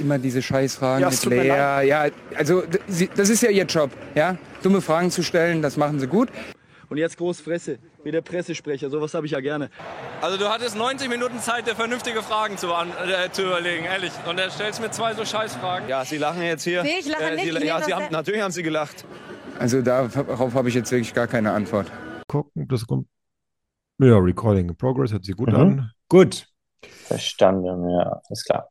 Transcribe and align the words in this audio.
immer 0.00 0.18
diese 0.18 0.42
Scheißfragen 0.42 1.02
Ja, 1.02 1.10
mit 1.10 1.24
Lea. 1.24 1.86
Ja, 1.88 2.06
also 2.36 2.62
das 3.16 3.28
ist 3.30 3.42
ja 3.42 3.50
ihr 3.50 3.64
Job, 3.64 3.90
ja? 4.14 4.36
Dumme 4.62 4.80
Fragen 4.80 5.10
zu 5.10 5.22
stellen, 5.22 5.62
das 5.62 5.76
machen 5.76 6.00
sie 6.00 6.06
gut. 6.06 6.28
Und 6.88 6.98
jetzt 6.98 7.16
Großfresse, 7.18 7.78
wie 8.04 8.12
der 8.12 8.20
Pressesprecher, 8.22 8.88
sowas 8.90 9.12
habe 9.14 9.26
ich 9.26 9.32
ja 9.32 9.40
gerne. 9.40 9.70
Also 10.20 10.36
du 10.38 10.48
hattest 10.48 10.76
90 10.76 11.08
Minuten 11.08 11.40
Zeit, 11.40 11.66
dir 11.66 11.74
vernünftige 11.74 12.22
Fragen 12.22 12.56
zu, 12.58 12.72
an, 12.72 12.90
äh, 12.90 13.30
zu 13.32 13.42
überlegen, 13.42 13.84
ehrlich. 13.86 14.12
Und 14.28 14.38
er 14.38 14.50
stellst 14.50 14.80
mir 14.80 14.90
zwei 14.92 15.12
so 15.14 15.24
Scheißfragen. 15.24 15.88
Ja, 15.88 16.04
Sie 16.04 16.16
lachen 16.16 16.42
jetzt 16.42 16.62
hier. 16.62 16.84
Nee, 16.84 17.00
ich 17.00 17.08
lache 17.08 17.34
nicht, 17.34 17.42
Sie, 17.42 17.50
ich 17.58 17.64
ja, 17.64 17.82
Sie 17.82 17.92
haben, 17.92 18.06
natürlich 18.12 18.40
haben 18.40 18.52
Sie 18.52 18.62
gelacht. 18.62 19.04
Also 19.58 19.82
darauf 19.82 20.54
habe 20.54 20.68
ich 20.68 20.76
jetzt 20.76 20.92
wirklich 20.92 21.12
gar 21.12 21.26
keine 21.26 21.50
Antwort. 21.50 21.90
Gucken, 22.28 22.68
das 22.68 22.86
kommt. 22.86 23.08
Ja, 23.98 24.18
Recording 24.18 24.68
in 24.68 24.76
Progress, 24.76 25.10
hört 25.10 25.24
sich 25.24 25.34
gut 25.34 25.48
Mhm. 25.48 25.56
an. 25.56 25.90
Gut. 26.08 26.46
Verstanden, 27.06 27.90
ja, 27.90 28.20
ist 28.30 28.44
klar. 28.44 28.68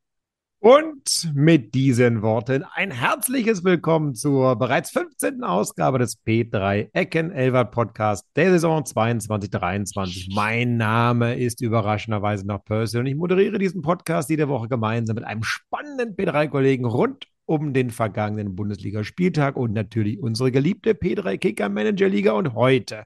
Und 0.65 1.31
mit 1.35 1.75
diesen 1.75 2.23
Worten 2.23 2.63
ein 2.73 2.89
herzliches 2.89 3.63
Willkommen 3.63 4.15
zur 4.15 4.55
bereits 4.55 4.89
15. 4.89 5.43
Ausgabe 5.43 5.99
des 5.99 6.25
P3 6.25 6.89
Ecken 6.91 7.31
Elvert 7.31 7.69
Podcast 7.69 8.25
der 8.35 8.49
Saison 8.49 8.81
22-23. 8.81 10.33
Mein 10.33 10.77
Name 10.77 11.35
ist 11.35 11.61
überraschenderweise 11.61 12.47
noch 12.47 12.65
Percy 12.65 12.97
und 12.97 13.05
ich 13.05 13.13
moderiere 13.13 13.59
diesen 13.59 13.83
Podcast 13.83 14.31
jede 14.31 14.49
Woche 14.49 14.67
gemeinsam 14.67 15.13
mit 15.13 15.23
einem 15.23 15.43
spannenden 15.43 16.15
P3-Kollegen 16.15 16.85
rund 16.85 17.27
um 17.45 17.73
den 17.73 17.91
vergangenen 17.91 18.55
Bundesligaspieltag 18.55 19.57
und 19.57 19.71
natürlich 19.73 20.19
unsere 20.19 20.51
geliebte 20.51 20.93
P3 20.93 21.37
Kicker 21.37 21.69
Manager 21.69 22.09
Liga. 22.09 22.31
Und 22.31 22.55
heute 22.55 23.03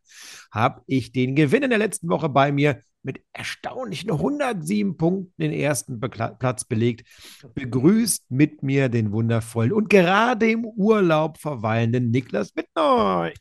habe 0.50 0.82
ich 0.88 1.12
den 1.12 1.36
Gewinn 1.36 1.64
in 1.64 1.72
der 1.72 1.80
letzten 1.80 2.08
Woche 2.08 2.30
bei 2.30 2.54
mir 2.54 2.82
mit 3.04 3.22
erstaunlichen 3.34 4.12
107 4.12 4.98
Punkten 4.98 5.42
den 5.42 5.52
ersten 5.52 6.00
Bekla 6.00 6.30
Platz 6.30 6.66
belegt, 6.66 7.08
begrüßt 7.54 8.30
mit 8.30 8.64
mir 8.64 8.90
den 8.90 9.12
wundervollen 9.12 9.72
und 9.72 9.90
gerade 9.90 10.52
im 10.52 10.66
Urlaub 10.66 11.38
verweilenden 11.38 12.12
Niklas 12.12 12.56
Wittneu. 12.56 13.32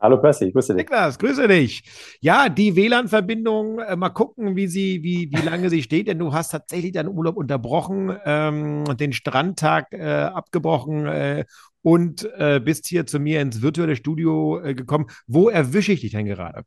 Hallo 0.00 0.16
Percy, 0.20 0.52
grüße 0.52 0.74
dich. 0.74 0.84
Niklas, 0.84 1.18
grüße 1.18 1.48
dich. 1.48 1.82
Ja, 2.20 2.48
die 2.48 2.76
WLAN-Verbindung, 2.76 3.80
äh, 3.80 3.96
mal 3.96 4.10
gucken, 4.10 4.54
wie 4.54 4.68
sie, 4.68 5.02
wie, 5.02 5.28
wie 5.32 5.44
lange 5.44 5.70
sie 5.70 5.82
steht, 5.82 6.06
denn 6.06 6.20
du 6.20 6.32
hast 6.32 6.50
tatsächlich 6.50 6.92
deinen 6.92 7.08
Urlaub 7.08 7.36
unterbrochen, 7.36 8.16
ähm, 8.24 8.84
den 8.96 9.12
Strandtag 9.12 9.92
äh, 9.92 10.04
abgebrochen 10.04 11.06
äh, 11.06 11.44
und 11.82 12.30
äh, 12.36 12.60
bist 12.64 12.86
hier 12.86 13.06
zu 13.06 13.18
mir 13.18 13.40
ins 13.40 13.60
virtuelle 13.60 13.96
Studio 13.96 14.60
äh, 14.60 14.74
gekommen. 14.74 15.06
Wo 15.26 15.48
erwische 15.48 15.90
ich 15.90 16.02
dich 16.02 16.12
denn 16.12 16.26
gerade? 16.26 16.62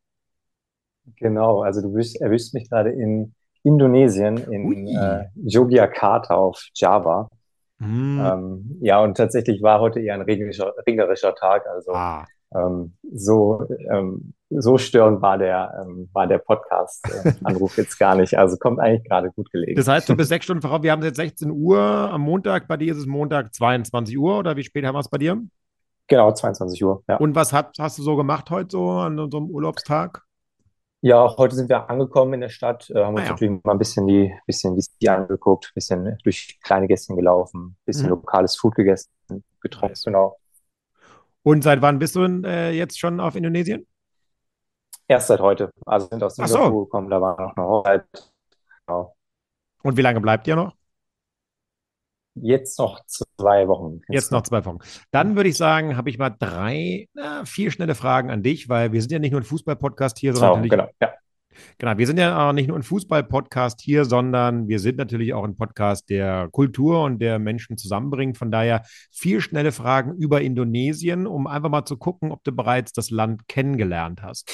Genau, 1.18 1.62
also 1.62 1.82
du 1.82 1.94
bist, 1.94 2.20
erwischst 2.22 2.54
mich 2.54 2.70
gerade 2.70 2.92
in 2.92 3.34
Indonesien, 3.64 4.38
in 4.38 4.88
äh, 4.88 5.26
Yogyakarta 5.36 6.36
auf 6.36 6.68
Java. 6.74 7.28
Hm. 7.80 8.20
Ähm, 8.24 8.78
ja, 8.82 9.02
und 9.02 9.18
tatsächlich 9.18 9.62
war 9.62 9.80
heute 9.80 10.00
eher 10.00 10.14
ein 10.16 10.22
regnerischer, 10.22 10.74
regnerischer 10.88 11.34
Tag. 11.36 11.66
Also 11.68 11.94
Ah. 11.94 12.26
ähm, 12.56 12.94
so, 13.12 13.66
ähm, 13.92 14.34
so 14.50 14.78
störend 14.78 15.22
war 15.22 15.38
der, 15.38 15.82
ähm, 15.84 16.10
war 16.14 16.28
der 16.28 16.40
Podcast-Anruf 16.40 17.78
jetzt 17.78 17.98
gar 17.98 18.16
nicht. 18.16 18.38
Also 18.38 18.58
kommt 18.58 18.80
eigentlich 18.80 19.08
gerade 19.08 19.32
gut 19.32 19.52
gelegen. 19.52 19.76
Das 19.76 19.88
heißt, 19.88 20.10
du 20.10 20.16
bist 20.16 20.30
sechs 20.30 20.46
Stunden 20.46 20.62
voraus. 20.62 20.84
Wir 20.84 20.92
haben 20.92 21.02
jetzt 21.04 21.16
16 21.18 21.50
Uhr 21.52 21.80
am 21.80 22.22
Montag. 22.22 22.68
Bei 22.68 22.78
dir 22.78 22.92
ist 22.92 23.00
es 23.00 23.06
Montag 23.08 23.54
22 23.54 24.18
Uhr 24.18 24.38
oder 24.38 24.56
wie 24.58 24.64
spät 24.64 24.86
haben 24.86 24.96
wir 24.96 25.00
es 25.00 25.10
bei 25.10 25.18
dir? 25.18 25.42
Genau, 26.08 26.32
22 26.34 26.84
Uhr. 26.84 27.04
Ja. 27.08 27.18
Und 27.18 27.36
was 27.36 27.54
hat, 27.54 27.78
hast 27.80 27.98
du 27.98 28.04
so 28.04 28.16
gemacht 28.16 28.50
heute 28.50 28.70
so 28.72 28.90
an 28.92 29.18
unserem 29.18 29.50
Urlaubstag? 29.50 30.24
Ja, 31.04 31.36
heute 31.38 31.56
sind 31.56 31.68
wir 31.70 31.90
angekommen 31.90 32.34
in 32.36 32.42
der 32.42 32.50
Stadt, 32.50 32.90
äh, 32.92 33.04
haben 33.04 33.16
uns 33.16 33.22
Ah, 33.22 33.26
ja. 33.26 33.32
natürlich 33.32 33.64
mal 33.64 33.72
ein 33.72 33.80
bisschen 33.80 34.06
die, 34.06 34.32
bisschen 34.46 34.80
die 35.02 35.10
angeguckt, 35.10 35.68
ein 35.68 35.74
bisschen 35.74 36.18
durch 36.24 36.60
kleine 36.62 36.88
Gässchen 36.88 37.16
gelaufen, 37.16 37.70
ein 37.72 37.78
bisschen 37.86 38.04
Mhm. 38.06 38.10
lokales 38.12 38.56
Food 38.56 38.76
gegessen, 38.76 39.10
getrunken, 39.62 39.94
Nice. 39.94 40.04
genau. 40.04 40.38
Und 41.44 41.64
seit 41.64 41.82
wann 41.82 41.98
bist 41.98 42.16
du 42.16 42.24
äh, 42.46 42.72
jetzt 42.72 43.00
schon 43.00 43.20
auf 43.20 43.36
Indonesien? 43.36 43.88
Erst 45.08 45.28
seit 45.28 45.40
heute. 45.40 45.72
Also 45.86 46.08
sind 46.08 46.22
aus 46.24 46.40
Ach 46.40 46.48
so. 46.48 46.54
Singapur 46.56 46.86
gekommen, 46.86 47.10
da 47.10 47.20
war 47.20 47.40
noch 47.42 47.56
eine 47.58 47.66
Hochzeit. 47.68 48.32
Genau. 48.86 49.16
Und 49.84 49.98
wie 49.98 50.02
lange 50.02 50.22
bleibt 50.22 50.48
ihr 50.48 50.56
noch? 50.56 50.76
Jetzt 52.36 52.78
noch 52.80 53.04
zwei 53.08 53.26
Wochen. 53.68 54.02
Jetzt 54.10 54.32
noch 54.32 54.44
zwei 54.44 54.64
Wochen. 54.66 54.80
Dann 55.12 55.36
würde 55.36 55.50
ich 55.50 55.58
sagen, 55.58 55.98
habe 55.98 56.10
ich 56.10 56.18
mal 56.18 56.30
drei, 56.30 57.08
na, 57.14 57.46
vier 57.46 57.72
schnelle 57.72 57.96
Fragen 57.96 58.30
an 58.30 58.44
dich, 58.44 58.70
weil 58.70 58.92
wir 58.92 59.02
sind 59.02 59.12
ja 59.12 59.20
nicht 59.20 59.32
nur 59.32 59.42
ein 59.42 59.46
Fußball-Podcast 59.46 60.20
hier, 60.20 60.34
sondern 60.34 60.62
natürlich, 60.62 60.72
genau. 60.72 60.90
Ja. 61.02 61.14
genau, 61.78 61.98
wir 61.98 62.08
sind 62.08 62.18
ja 62.18 62.50
auch 62.50 62.54
nicht 62.54 62.68
nur 62.68 62.78
ein 62.78 62.84
Fußball-Podcast 62.84 63.82
hier, 63.82 64.06
sondern 64.06 64.68
wir 64.68 64.80
sind 64.80 64.98
natürlich 64.98 65.34
auch 65.34 65.44
ein 65.44 65.56
Podcast, 65.56 66.10
der 66.10 66.50
Kultur 66.52 67.04
und 67.04 67.20
der 67.20 67.40
Menschen 67.40 67.78
zusammenbringt. 67.78 68.38
Von 68.38 68.52
daher 68.52 68.84
vier 69.12 69.42
schnelle 69.42 69.72
Fragen 69.72 70.16
über 70.16 70.42
Indonesien, 70.42 71.28
um 71.28 71.48
einfach 71.48 71.70
mal 71.70 71.86
zu 71.86 71.98
gucken, 71.98 72.32
ob 72.32 72.44
du 72.44 72.52
bereits 72.52 72.94
das 72.94 73.10
Land 73.10 73.48
kennengelernt 73.48 74.22
hast. 74.22 74.50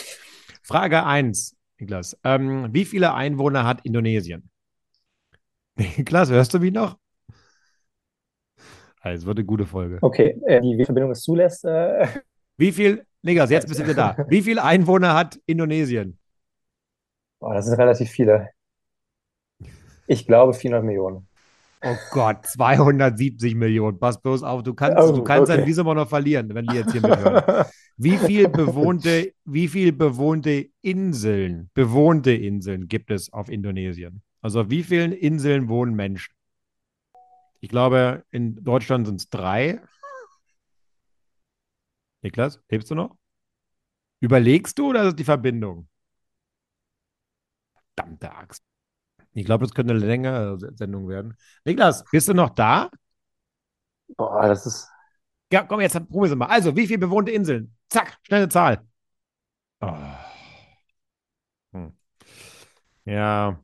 Frage 0.63 1.05
eins, 1.05 1.55
Niklas. 1.79 2.17
Ähm, 2.23 2.69
wie 2.71 2.85
viele 2.85 3.13
Einwohner 3.13 3.65
hat 3.65 3.81
Indonesien? 3.83 4.49
Niklas, 5.75 6.29
hörst 6.29 6.53
du 6.53 6.59
mich 6.59 6.73
noch? 6.73 6.97
Also, 9.07 9.23
es 9.23 9.25
wird 9.25 9.37
eine 9.39 9.45
gute 9.45 9.65
Folge. 9.65 9.99
Okay, 10.01 10.39
äh, 10.45 10.61
die 10.61 10.83
Verbindung 10.85 11.11
es 11.11 11.21
zulässt. 11.21 11.65
Äh, 11.65 12.07
Wie 12.57 12.71
viel, 12.71 13.05
Niklas, 13.21 13.49
jetzt 13.49 13.67
bist 13.67 13.79
du 13.79 13.93
da. 13.95 14.15
Wie 14.29 14.41
viele 14.41 14.63
Einwohner 14.63 15.13
hat 15.13 15.39
Indonesien? 15.45 16.17
boah, 17.39 17.53
das 17.53 17.65
sind 17.65 17.75
relativ 17.79 18.09
viele. 18.09 18.49
Ich 20.07 20.25
glaube 20.25 20.53
400 20.53 20.83
Millionen. 20.83 21.27
Oh 21.83 21.95
Gott, 22.11 22.45
270 22.47 23.53
Millionen. 23.55 23.99
Pass 23.99 24.19
bloß 24.19 24.41
auf, 24.43 24.63
du 24.63 24.73
kannst, 24.73 24.97
Oh, 24.97 25.11
du 25.15 25.23
kannst 25.23 25.49
okay. 25.51 25.57
dein 25.59 25.67
Visum 25.67 25.87
auch 25.87 25.93
noch 25.93 26.09
verlieren, 26.09 26.53
wenn 26.53 26.65
die 26.65 26.75
jetzt 26.75 26.91
hier 26.91 27.01
mithören. 27.01 27.65
Wie 27.97 28.17
viel 28.17 28.47
bewohnte, 28.61 29.31
wie 29.45 29.67
viel 29.67 29.91
bewohnte 29.91 30.69
Inseln, 30.81 31.69
bewohnte 31.73 32.31
Inseln 32.31 32.87
gibt 32.87 33.11
es 33.11 33.31
auf 33.31 33.49
Indonesien? 33.49 34.21
Also 34.41 34.61
auf 34.61 34.69
wie 34.69 34.83
vielen 34.83 35.11
Inseln 35.11 35.69
wohnen 35.69 35.95
Menschen? 35.95 36.33
Ich 37.59 37.69
glaube, 37.69 38.25
in 38.31 38.63
Deutschland 38.63 39.07
sind 39.07 39.21
es 39.21 39.29
drei. 39.29 39.81
Niklas, 42.21 42.59
lebst 42.69 42.91
du 42.91 42.95
noch? 42.95 43.17
Überlegst 44.19 44.77
du 44.77 44.89
oder 44.89 45.01
ist 45.01 45.07
es 45.09 45.15
die 45.15 45.23
Verbindung? 45.23 45.87
Verdammte 47.95 48.31
Axt. 48.31 48.63
Ich 49.33 49.45
glaube, 49.45 49.65
das 49.65 49.73
könnte 49.73 49.93
eine 49.93 50.05
längere 50.05 50.57
Sendung 50.75 51.07
werden. 51.09 51.37
Niklas, 51.65 52.05
bist 52.11 52.27
du 52.29 52.33
noch 52.33 52.51
da? 52.51 52.89
Boah, 54.17 54.47
das 54.47 54.65
ist. 54.65 54.89
Ja, 55.51 55.63
komm, 55.63 55.81
jetzt 55.81 55.93
probieren 56.09 56.31
wir 56.31 56.35
mal. 56.37 56.47
Also, 56.47 56.75
wie 56.75 56.87
viele 56.87 56.99
bewohnte 56.99 57.31
Inseln? 57.31 57.75
Zack, 57.89 58.19
schnelle 58.23 58.49
Zahl. 58.49 58.87
Oh. 59.81 59.93
Hm. 61.73 61.87
Ja. 63.05 63.63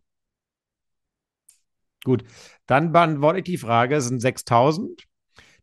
Gut, 2.04 2.24
dann 2.66 2.92
beantworte 2.92 3.40
ich 3.40 3.46
die 3.46 3.58
Frage. 3.58 3.96
Es 3.96 4.08
sind 4.08 4.20
6000. 4.22 5.06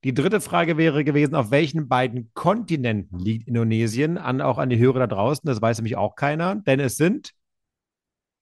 Die 0.05 0.15
dritte 0.15 0.41
Frage 0.41 0.79
wäre 0.79 1.05
gewesen, 1.05 1.35
auf 1.35 1.51
welchen 1.51 1.89
beiden 1.89 2.31
Kontinenten 2.33 3.19
liegt 3.19 3.47
Indonesien? 3.49 4.17
An, 4.17 4.41
auch 4.41 4.59
an 4.59 4.71
die 4.71 4.79
Hörer 4.79 5.01
da 5.01 5.07
draußen, 5.07 5.47
das 5.47 5.61
weiß 5.61 5.79
nämlich 5.79 5.97
auch 5.97 6.17
keiner, 6.17 6.57
denn 6.57 6.81
es 6.81 6.97
sind, 6.97 7.33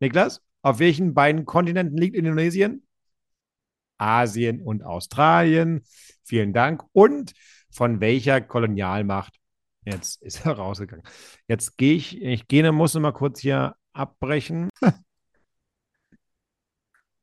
Niklas, 0.01 0.41
auf 0.63 0.79
welchen 0.79 1.15
beiden 1.15 1.45
Kontinenten 1.47 1.99
liegt 1.99 2.15
Indonesien? 2.15 2.87
Asien 3.97 4.63
und 4.63 4.85
Australien. 4.85 5.83
Vielen 6.25 6.53
Dank. 6.53 6.85
Und 6.93 7.33
von 7.71 8.01
welcher 8.01 8.41
Kolonialmacht? 8.41 9.35
Jetzt 9.85 10.23
ist 10.23 10.47
er 10.47 10.53
rausgegangen. 10.53 11.05
Jetzt 11.49 11.77
gehe 11.77 11.95
ich, 11.95 12.21
ich 12.23 12.47
gehe, 12.47 12.71
muss 12.73 12.95
noch 12.95 13.01
mal 13.01 13.13
kurz 13.13 13.41
hier 13.41 13.75
abbrechen. 13.93 14.69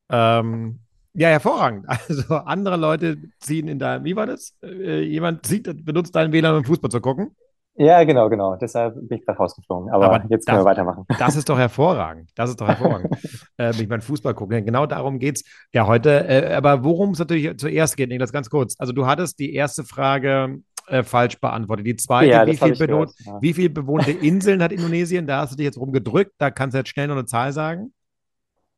ähm, 0.10 0.85
ja, 1.16 1.30
hervorragend. 1.30 1.86
Also 2.10 2.36
andere 2.36 2.78
Leute 2.78 3.18
ziehen 3.40 3.68
in 3.68 3.80
deinem, 3.80 4.04
wie 4.06 4.16
war 4.16 4.26
das? 4.28 4.56
Äh, 4.64 5.02
jemand 5.02 5.46
zieht, 5.46 5.86
benutzt 5.86 6.16
deinen 6.16 6.32
WLAN, 6.34 6.56
um 6.58 6.64
Fußball 6.66 6.92
zu 6.92 7.02
gucken. 7.02 7.36
Ja, 7.78 8.02
genau, 8.06 8.30
genau. 8.30 8.56
Deshalb 8.56 8.94
bin 8.96 9.18
ich 9.18 9.26
gerade 9.26 9.38
rausgeflogen. 9.38 9.92
Aber, 9.92 10.06
Aber 10.06 10.26
jetzt 10.30 10.46
können 10.46 10.58
das- 10.60 10.66
wir 10.66 10.70
weitermachen. 10.70 11.06
Das 11.20 11.36
ist 11.36 11.50
doch 11.50 11.58
hervorragend. 11.58 12.30
Das 12.36 12.50
ist 12.50 12.62
doch 12.62 12.68
hervorragend. 12.68 13.10
ähm, 13.58 13.74
ich 13.78 13.90
meine, 13.90 14.02
Fußball 14.02 14.34
gucken. 14.34 14.64
Genau 14.66 14.86
darum 14.86 15.20
geht 15.20 15.38
es 15.38 15.44
ja 15.74 15.86
heute. 15.86 16.26
Äh, 16.30 16.54
aber 16.54 16.84
worum 16.86 17.12
es 17.12 17.20
natürlich 17.20 17.58
zuerst 17.58 17.98
geht, 17.98 18.08
Niklas, 18.10 18.32
ganz 18.32 18.50
kurz. 18.50 18.76
Also 18.80 18.94
du 18.94 19.06
hattest 19.06 19.40
die 19.40 19.54
erste 19.54 19.84
Frage 19.84 20.60
äh, 20.88 21.04
falsch 21.04 21.40
beantwortet. 21.42 21.86
Die 21.86 21.98
zweite, 21.98 22.32
Ja, 22.32 22.46
wie 22.48 22.56
viel, 22.56 22.78
gehört, 22.78 23.12
ja. 23.26 23.42
wie 23.42 23.54
viel 23.54 23.70
bewohnte 23.70 24.12
Inseln 24.12 24.64
hat 24.64 24.72
Indonesien? 24.72 25.28
Da 25.28 25.42
hast 25.42 25.52
du 25.52 25.58
dich 25.58 25.66
jetzt 25.66 25.78
rumgedrückt. 25.78 26.32
Da 26.38 26.52
kannst 26.52 26.76
du 26.76 26.78
jetzt 26.78 26.90
schnell 26.92 27.08
noch 27.08 27.16
eine 27.18 27.26
Zahl 27.26 27.52
sagen. 27.52 27.92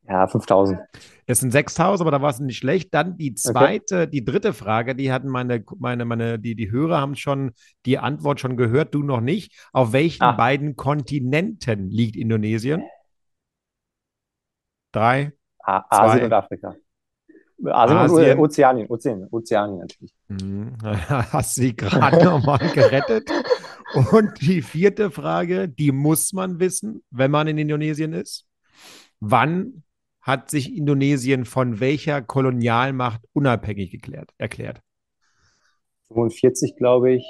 Ja, 0.10 0.26
5000. 0.28 0.80
Es 1.26 1.42
sind 1.42 1.52
6000, 1.52 2.02
aber 2.08 2.12
da 2.18 2.22
war 2.22 2.30
es 2.30 2.40
nicht 2.40 2.58
schlecht. 2.58 2.94
Dann 2.94 3.18
die 3.18 3.34
zweite, 3.36 4.08
die 4.08 4.24
dritte 4.24 4.54
Frage, 4.54 4.96
die 4.96 5.12
hatten 5.12 5.28
meine, 5.28 5.64
meine, 5.80 6.06
meine, 6.06 6.40
die, 6.40 6.56
die 6.56 6.72
Hörer 6.72 7.02
haben 7.02 7.16
schon 7.16 7.52
die 7.86 7.98
Antwort 7.98 8.40
schon 8.40 8.56
gehört, 8.56 8.94
du 8.96 9.04
noch 9.04 9.20
nicht. 9.20 9.54
Auf 9.74 9.92
welchen 9.92 10.24
Ah. 10.24 10.32
beiden 10.32 10.78
Kontinenten 10.78 11.90
liegt 11.90 12.16
Indonesien? 12.16 12.84
Drei, 14.94 15.34
A 15.60 15.84
Asien 15.90 16.20
Zwei. 16.20 16.26
und 16.26 16.34
Afrika. 16.34 16.76
Asien, 17.66 17.98
Asien. 17.98 18.32
und 18.38 18.40
Ozeanien, 18.46 18.88
Ozeanien, 18.90 19.28
Ozeanien 19.32 19.80
natürlich. 19.80 20.14
Mhm. 20.30 20.78
Hast 21.10 21.56
sie 21.56 21.76
gerade 21.76 22.24
nochmal 22.24 22.60
gerettet. 22.74 23.30
Und 24.12 24.40
die 24.42 24.62
vierte 24.62 25.12
Frage, 25.12 25.68
die 25.68 25.92
muss 25.92 26.32
man 26.34 26.60
wissen, 26.60 27.04
wenn 27.10 27.32
man 27.32 27.48
in 27.48 27.58
Indonesien 27.58 28.14
ist. 28.14 28.46
Wann 29.20 29.84
hat 30.28 30.52
sich 30.52 30.76
Indonesien 30.76 31.46
von 31.46 31.80
welcher 31.80 32.22
Kolonialmacht 32.22 33.22
unabhängig 33.34 33.92
geklärt, 33.92 34.32
erklärt? 34.38 34.82
45, 36.10 36.76
glaube 36.76 37.14
ich. 37.14 37.26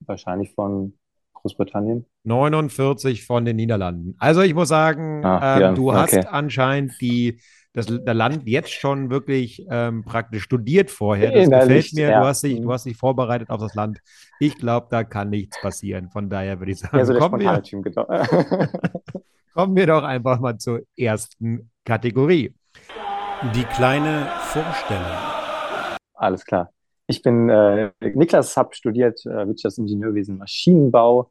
Wahrscheinlich 0.00 0.54
von 0.54 0.98
Großbritannien. 1.34 2.06
49 2.24 3.24
von 3.26 3.44
den 3.44 3.56
Niederlanden. 3.56 4.14
Also 4.18 4.42
ich 4.42 4.54
muss 4.54 4.68
sagen, 4.68 5.24
Ah, 5.24 5.56
ähm, 5.56 5.60
ja, 5.62 5.72
du 5.74 5.92
hast 5.92 6.12
okay. 6.14 6.26
anscheinend 6.30 6.92
die, 7.00 7.40
das, 7.72 7.86
das 7.86 8.16
Land 8.16 8.46
jetzt 8.48 8.72
schon 8.72 9.10
wirklich 9.10 9.64
ähm, 9.70 10.04
praktisch 10.04 10.42
studiert 10.44 10.90
vorher. 10.90 11.32
Das 11.32 11.44
Innerlich, 11.46 11.90
gefällt 11.90 11.94
mir. 11.94 12.10
ja. 12.10 12.20
Du 12.20 12.26
hast 12.26 12.42
dich, 12.42 12.60
du 12.60 12.68
Mhm. 12.68 12.72
hast 12.72 12.86
dich 12.86 12.96
vorbereitet 12.96 13.50
auf 13.50 13.60
das 13.60 13.74
Land. 13.74 14.00
Ich 14.40 14.56
glaube, 14.56 14.88
da 14.90 15.04
kann 15.04 15.30
nichts 15.30 15.60
passieren. 15.60 16.10
Von 16.10 16.28
daher 16.28 16.58
würde 16.60 16.72
ich 16.72 16.78
sagen, 16.78 16.96
Ja, 16.98 17.04
so 17.04 17.14
spontane 17.20 17.62
wir, 17.64 17.82
genau. 17.82 18.06
kommen 19.52 19.76
wir 19.76 19.86
doch 19.86 20.02
einfach 20.02 20.40
mal 20.40 20.58
zur 20.58 20.82
ersten 20.96 21.70
Kategorie. 21.84 22.54
Die 23.54 23.64
kleine 23.64 24.26
Vorstellung. 24.40 25.06
Alles 26.14 26.44
klar. 26.44 26.72
Ich 27.06 27.22
bin 27.22 27.48
äh, 27.48 27.90
Niklas, 28.00 28.56
habe 28.56 28.74
studiert 28.74 29.24
äh, 29.24 29.46
Wirtschaftsingenieurwesen 29.46 30.36
Maschinenbau 30.36 31.30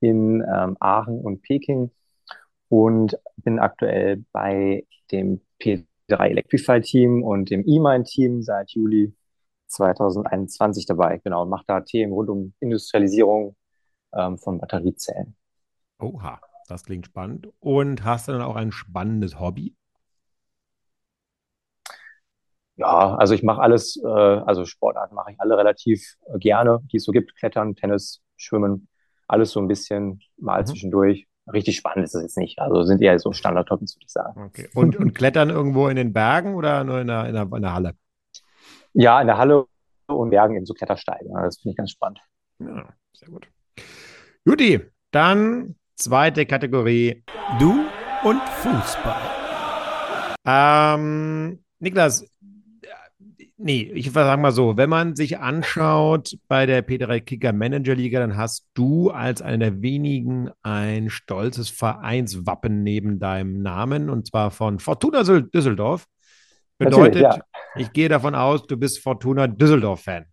in 0.00 0.42
ähm, 0.42 0.76
Aachen 0.78 1.20
und 1.20 1.42
Peking 1.42 1.90
und 2.68 3.18
bin 3.38 3.58
aktuell 3.58 4.24
bei 4.32 4.86
dem 5.10 5.40
P3 5.60 5.76
Electrify 6.08 6.80
Team 6.80 7.22
und 7.22 7.50
dem 7.50 7.66
E-Mine 7.66 8.04
Team 8.04 8.42
seit 8.42 8.70
Juli 8.72 9.14
2021 9.68 10.86
dabei. 10.86 11.18
Genau, 11.24 11.46
mache 11.46 11.64
da 11.66 11.80
Themen 11.80 12.12
rund 12.12 12.28
um 12.28 12.54
Industrialisierung 12.60 13.56
ähm, 14.14 14.38
von 14.38 14.58
Batteriezellen. 14.58 15.34
Oha, 15.98 16.40
das 16.66 16.84
klingt 16.84 17.06
spannend. 17.06 17.48
Und 17.60 18.04
hast 18.04 18.28
du 18.28 18.32
dann 18.32 18.42
auch 18.42 18.56
ein 18.56 18.72
spannendes 18.72 19.38
Hobby? 19.40 19.76
Ja, 22.76 23.14
also 23.16 23.34
ich 23.34 23.42
mache 23.42 23.62
alles, 23.62 23.96
äh, 24.04 24.06
also 24.08 24.64
Sportarten 24.66 25.14
mache 25.14 25.32
ich 25.32 25.40
alle 25.40 25.56
relativ 25.56 26.16
äh, 26.34 26.38
gerne, 26.38 26.80
die 26.92 26.98
es 26.98 27.04
so 27.04 27.12
gibt. 27.12 27.34
Klettern, 27.36 27.74
Tennis, 27.74 28.22
Schwimmen, 28.36 28.88
alles 29.28 29.50
so 29.52 29.60
ein 29.60 29.68
bisschen 29.68 30.20
mal 30.36 30.64
Mhm. 30.64 30.66
zwischendurch. 30.66 31.26
Richtig 31.52 31.76
spannend 31.76 32.04
ist 32.04 32.14
es 32.14 32.22
jetzt 32.22 32.36
nicht. 32.38 32.58
Also 32.58 32.82
sind 32.82 33.00
eher 33.00 33.18
so 33.18 33.32
Standard-Hobbys, 33.32 33.96
würde 33.96 34.04
ich 34.06 34.12
sagen. 34.12 34.36
Okay. 34.36 34.68
Und, 34.74 34.96
und 34.96 35.14
klettern 35.14 35.50
irgendwo 35.50 35.88
in 35.88 35.96
den 35.96 36.12
Bergen 36.12 36.54
oder 36.54 36.84
nur 36.84 37.00
in 37.00 37.06
der, 37.08 37.26
in 37.26 37.34
der, 37.34 37.42
in 37.52 37.62
der 37.62 37.72
Halle? 37.74 37.96
Ja, 38.92 39.20
in 39.20 39.26
der 39.26 39.38
Halle 39.38 39.66
und 40.08 40.30
Bergen 40.30 40.56
eben 40.56 40.66
so 40.66 40.74
Klettersteige. 40.74 41.28
Ja, 41.30 41.42
Das 41.42 41.58
finde 41.58 41.72
ich 41.72 41.76
ganz 41.76 41.90
spannend. 41.90 42.20
Ja, 42.58 42.94
sehr 43.12 43.28
gut. 43.28 43.48
Juti, 44.44 44.80
dann 45.10 45.76
zweite 45.96 46.46
Kategorie. 46.46 47.24
Du 47.58 47.84
und 48.22 48.42
Fußball. 48.42 49.16
Ähm, 50.46 51.58
Niklas, 51.80 52.22
äh, 52.22 52.26
nee, 53.56 53.90
ich 53.94 54.12
sage 54.12 54.40
mal 54.40 54.52
so, 54.52 54.76
wenn 54.76 54.90
man 54.90 55.16
sich 55.16 55.38
anschaut 55.38 56.36
bei 56.48 56.66
der 56.66 56.86
P3 56.86 57.20
Kicker 57.20 57.52
Manager 57.52 57.94
Liga, 57.94 58.20
dann 58.20 58.36
hast 58.36 58.68
du 58.74 59.10
als 59.10 59.42
einer 59.42 59.70
der 59.70 59.82
wenigen 59.82 60.50
ein 60.62 61.10
stolzes 61.10 61.70
Vereinswappen 61.70 62.82
neben 62.82 63.18
deinem 63.18 63.62
Namen 63.62 64.08
und 64.10 64.28
zwar 64.28 64.50
von 64.50 64.78
Fortuna 64.78 65.22
Düsseldorf. 65.22 66.06
Bedeutet, 66.78 67.22
ja. 67.22 67.38
ich 67.76 67.92
gehe 67.92 68.10
davon 68.10 68.34
aus, 68.34 68.66
du 68.66 68.76
bist 68.76 69.02
Fortuna 69.02 69.46
Düsseldorf-Fan. 69.46 70.26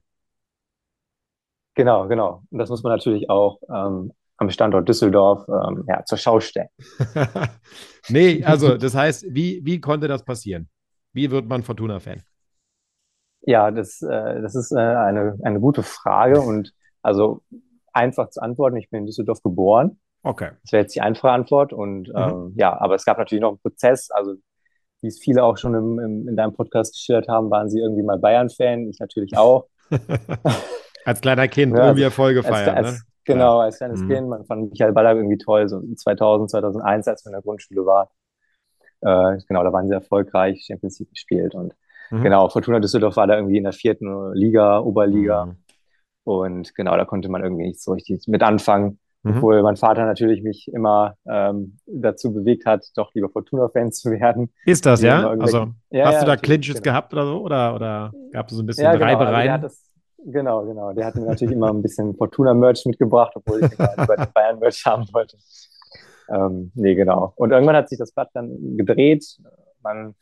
Genau, 1.76 2.08
genau. 2.08 2.44
Und 2.52 2.60
das 2.60 2.70
muss 2.70 2.84
man 2.84 2.92
natürlich 2.92 3.30
auch 3.30 3.60
ähm, 3.74 4.12
am 4.44 4.50
Standort 4.52 4.88
Düsseldorf 4.88 5.48
ähm, 5.48 5.84
ja, 5.88 6.04
zur 6.06 6.18
Schau 6.18 6.40
stellen. 6.40 6.70
Nee, 8.10 8.44
also 8.44 8.78
das 8.78 8.96
heißt, 8.96 9.26
wie, 9.30 9.62
wie 9.64 9.80
konnte 9.80 10.10
das 10.10 10.26
passieren? 10.26 10.68
Wie 11.14 11.32
wird 11.32 11.48
man 11.48 11.64
Fortuna-Fan? 11.64 12.22
Ja, 13.42 13.72
das, 13.72 14.02
äh, 14.02 14.42
das 14.42 14.56
ist 14.56 14.72
äh, 14.72 14.80
eine, 14.80 15.38
eine 15.44 15.60
gute 15.60 15.84
Frage 15.84 16.42
und 16.42 16.74
also 17.02 17.44
einfach 17.94 18.30
zu 18.30 18.42
antworten. 18.42 18.78
Ich 18.78 18.90
bin 18.90 19.02
in 19.02 19.06
Düsseldorf 19.06 19.42
geboren. 19.42 20.00
Okay. 20.24 20.52
Das 20.64 20.72
wäre 20.72 20.84
jetzt 20.84 20.96
die 20.96 21.02
einfache 21.02 21.32
Antwort. 21.32 21.74
Und 21.74 22.12
ähm, 22.16 22.54
ja, 22.56 22.80
aber 22.80 22.96
es 22.96 23.06
gab 23.06 23.18
natürlich 23.18 23.42
noch 23.42 23.50
einen 23.50 23.60
Prozess. 23.60 24.10
Also, 24.12 24.36
wie 25.02 25.08
es 25.08 25.20
viele 25.20 25.44
auch 25.44 25.58
schon 25.58 25.76
im, 25.76 26.00
im, 26.00 26.28
in 26.30 26.36
deinem 26.36 26.54
Podcast 26.54 26.94
geschildert 26.94 27.28
haben, 27.28 27.52
waren 27.52 27.70
sie 27.70 27.80
irgendwie 27.80 28.04
mal 28.04 28.18
Bayern-Fan. 28.18 28.90
Ich 28.90 29.00
natürlich 29.00 29.38
auch. 29.38 29.68
Als 31.06 31.20
kleiner 31.20 31.50
Kind 31.50 31.74
Ja, 31.74 31.88
irgendwie 31.88 32.06
also 32.06 32.24
Erfolge 32.24 32.40
Als, 32.40 32.48
feiern, 32.48 32.78
als, 32.78 32.92
ne? 32.94 33.00
Genau, 33.26 33.60
als 33.60 33.78
kleines 33.78 34.02
Mhm. 34.02 34.10
Kind. 34.10 34.30
Man 34.30 34.46
fand 34.46 34.72
Michael 34.72 34.94
Ballack 34.94 35.18
irgendwie 35.18 35.38
toll, 35.38 35.68
so 35.70 35.82
2000, 35.96 36.50
2001, 36.52 37.08
als 37.08 37.24
man 37.26 37.32
in 37.34 37.36
der 37.38 37.42
Grundschule 37.44 37.86
war. 37.86 38.12
Äh, 39.02 39.38
genau, 39.48 39.64
da 39.64 39.72
waren 39.74 39.88
sie 39.88 39.94
erfolgreich, 39.94 40.64
Champions 40.66 41.00
League 41.00 41.10
gespielt. 41.12 41.56
Und 41.56 41.74
Mhm. 42.12 42.22
genau, 42.24 42.50
Fortuna 42.50 42.80
Düsseldorf 42.80 43.16
war 43.18 43.28
da 43.28 43.36
irgendwie 43.36 43.58
in 43.58 43.64
der 43.64 43.74
vierten 43.74 44.34
Liga, 44.34 44.80
Oberliga. 44.80 45.46
Mhm. 45.48 45.58
Und 46.26 46.76
genau, 46.76 46.96
da 46.96 47.06
konnte 47.06 47.30
man 47.30 47.44
irgendwie 47.44 47.68
nicht 47.68 47.82
so 47.82 47.92
richtig 47.94 48.28
mit 48.28 48.44
anfangen. 48.44 49.00
Mhm. 49.24 49.38
Obwohl 49.38 49.62
mein 49.64 49.78
Vater 49.78 50.06
natürlich 50.06 50.44
mich 50.44 50.70
immer 50.74 51.16
ähm, 51.26 51.78
dazu 51.86 52.34
bewegt 52.34 52.66
hat, 52.66 52.86
doch 52.96 53.14
lieber 53.14 53.30
Fortuna-Fan 53.30 53.92
zu 53.92 54.12
werden. 54.12 54.54
Ist 54.66 54.86
das, 54.86 55.02
ja? 55.02 55.30
Also 55.30 55.68
Ja, 55.90 56.06
hast 56.08 56.14
ja, 56.16 56.20
du 56.22 56.26
da 56.28 56.38
Clinches 56.38 56.76
genau. 56.76 56.84
gehabt 56.84 57.14
oder 57.14 57.26
so? 57.26 57.40
Oder, 57.42 57.76
oder 57.76 58.12
gab 58.32 58.50
es 58.50 58.56
so 58.56 58.62
ein 58.64 58.66
bisschen 58.66 58.84
Ja, 58.86 58.94
genau. 58.94 59.06
Also 59.06 59.18
Reibereien? 59.20 59.62
das, 59.62 59.93
genau, 60.26 60.66
genau. 60.66 60.94
Der 60.94 61.06
hat 61.06 61.16
mir 61.16 61.26
natürlich 61.26 61.54
immer 61.56 61.70
ein 61.70 61.82
bisschen 61.82 62.16
Fortuna-Merch 62.16 62.86
mitgebracht, 62.86 63.34
obwohl 63.36 63.64
ich 63.64 63.78
immer 63.78 63.90
lieber 63.98 64.16
den 64.18 64.32
Bayern-Merch 64.34 64.86
haben 64.86 65.06
wollte. 65.14 65.38
Ähm, 66.30 66.72
nee, 66.76 66.96
genau. 66.96 67.34
Und 67.36 67.52
irgendwann 67.52 67.76
hat 67.76 67.90
sich 67.90 68.00
das 68.00 68.12
Blatt 68.14 68.30
dann 68.34 68.78
gedreht. 68.78 69.26
Man 69.82 70.16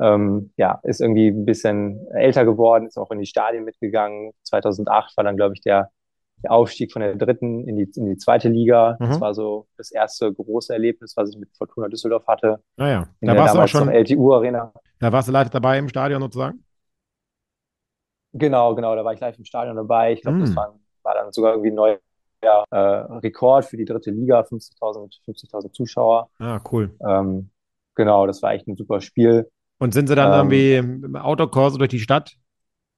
ähm, 0.00 0.52
ja, 0.56 0.80
ist 0.82 1.00
irgendwie 1.00 1.28
ein 1.28 1.44
bisschen 1.44 2.06
älter 2.12 2.44
geworden, 2.44 2.86
ist 2.86 2.96
auch 2.98 3.10
in 3.10 3.18
die 3.18 3.26
Stadien 3.26 3.64
mitgegangen. 3.64 4.32
2008 4.44 5.16
war 5.16 5.24
dann, 5.24 5.36
glaube 5.36 5.54
ich, 5.54 5.60
der, 5.60 5.90
der 6.42 6.50
Aufstieg 6.52 6.90
von 6.92 7.02
der 7.02 7.14
dritten 7.14 7.68
in 7.68 7.76
die, 7.76 7.88
in 7.94 8.06
die 8.06 8.16
zweite 8.16 8.48
Liga. 8.48 8.96
Das 8.98 9.18
Mhm. 9.18 9.20
war 9.20 9.34
so 9.34 9.66
das 9.76 9.92
erste 9.92 10.32
große 10.32 10.72
Erlebnis, 10.72 11.12
was 11.16 11.30
ich 11.30 11.36
mit 11.38 11.50
Fortuna 11.56 11.88
Düsseldorf 11.88 12.26
hatte. 12.26 12.60
naja, 12.76 13.06
In 13.20 13.28
da 13.28 13.34
der 13.34 13.42
warst 13.42 13.54
du 13.54 13.60
auch 13.60 13.68
schon, 13.68 13.88
LTU-Arena. 13.90 14.72
da 14.98 15.12
warst 15.12 15.28
du 15.28 15.32
live 15.32 15.50
dabei 15.50 15.78
im 15.78 15.88
Stadion 15.88 16.22
sozusagen? 16.22 16.64
Genau, 18.34 18.74
genau, 18.74 18.96
da 18.96 19.04
war 19.04 19.12
ich 19.12 19.20
live 19.20 19.38
im 19.38 19.44
Stadion 19.44 19.76
dabei. 19.76 20.12
Ich 20.12 20.22
glaube, 20.22 20.38
das 20.40 20.50
Mm. 20.50 20.56
war, 20.56 20.74
war 21.02 21.14
dann 21.14 21.32
sogar 21.32 21.52
irgendwie 21.52 21.70
ein 21.70 21.74
neuer 21.74 21.98
äh, 22.42 22.76
Rekord 22.76 23.64
für 23.64 23.76
die 23.76 23.84
dritte 23.84 24.10
Liga, 24.10 24.42
50.000 24.44 25.20
50.000 25.24 25.74
Zuschauer. 25.74 26.28
Ah, 26.40 26.60
cool. 26.72 26.90
Ähm, 27.06 27.50
genau, 27.94 28.26
das 28.26 28.42
war 28.42 28.52
echt 28.52 28.66
ein 28.68 28.76
super 28.76 29.00
Spiel. 29.00 29.50
Und 29.78 29.94
sind 29.94 30.06
sie 30.08 30.14
dann 30.14 30.32
Ähm, 30.32 30.50
irgendwie 30.50 30.74
im 30.76 31.16
Autokorso 31.16 31.78
durch 31.78 31.90
die 31.90 31.98
Stadt? 31.98 32.36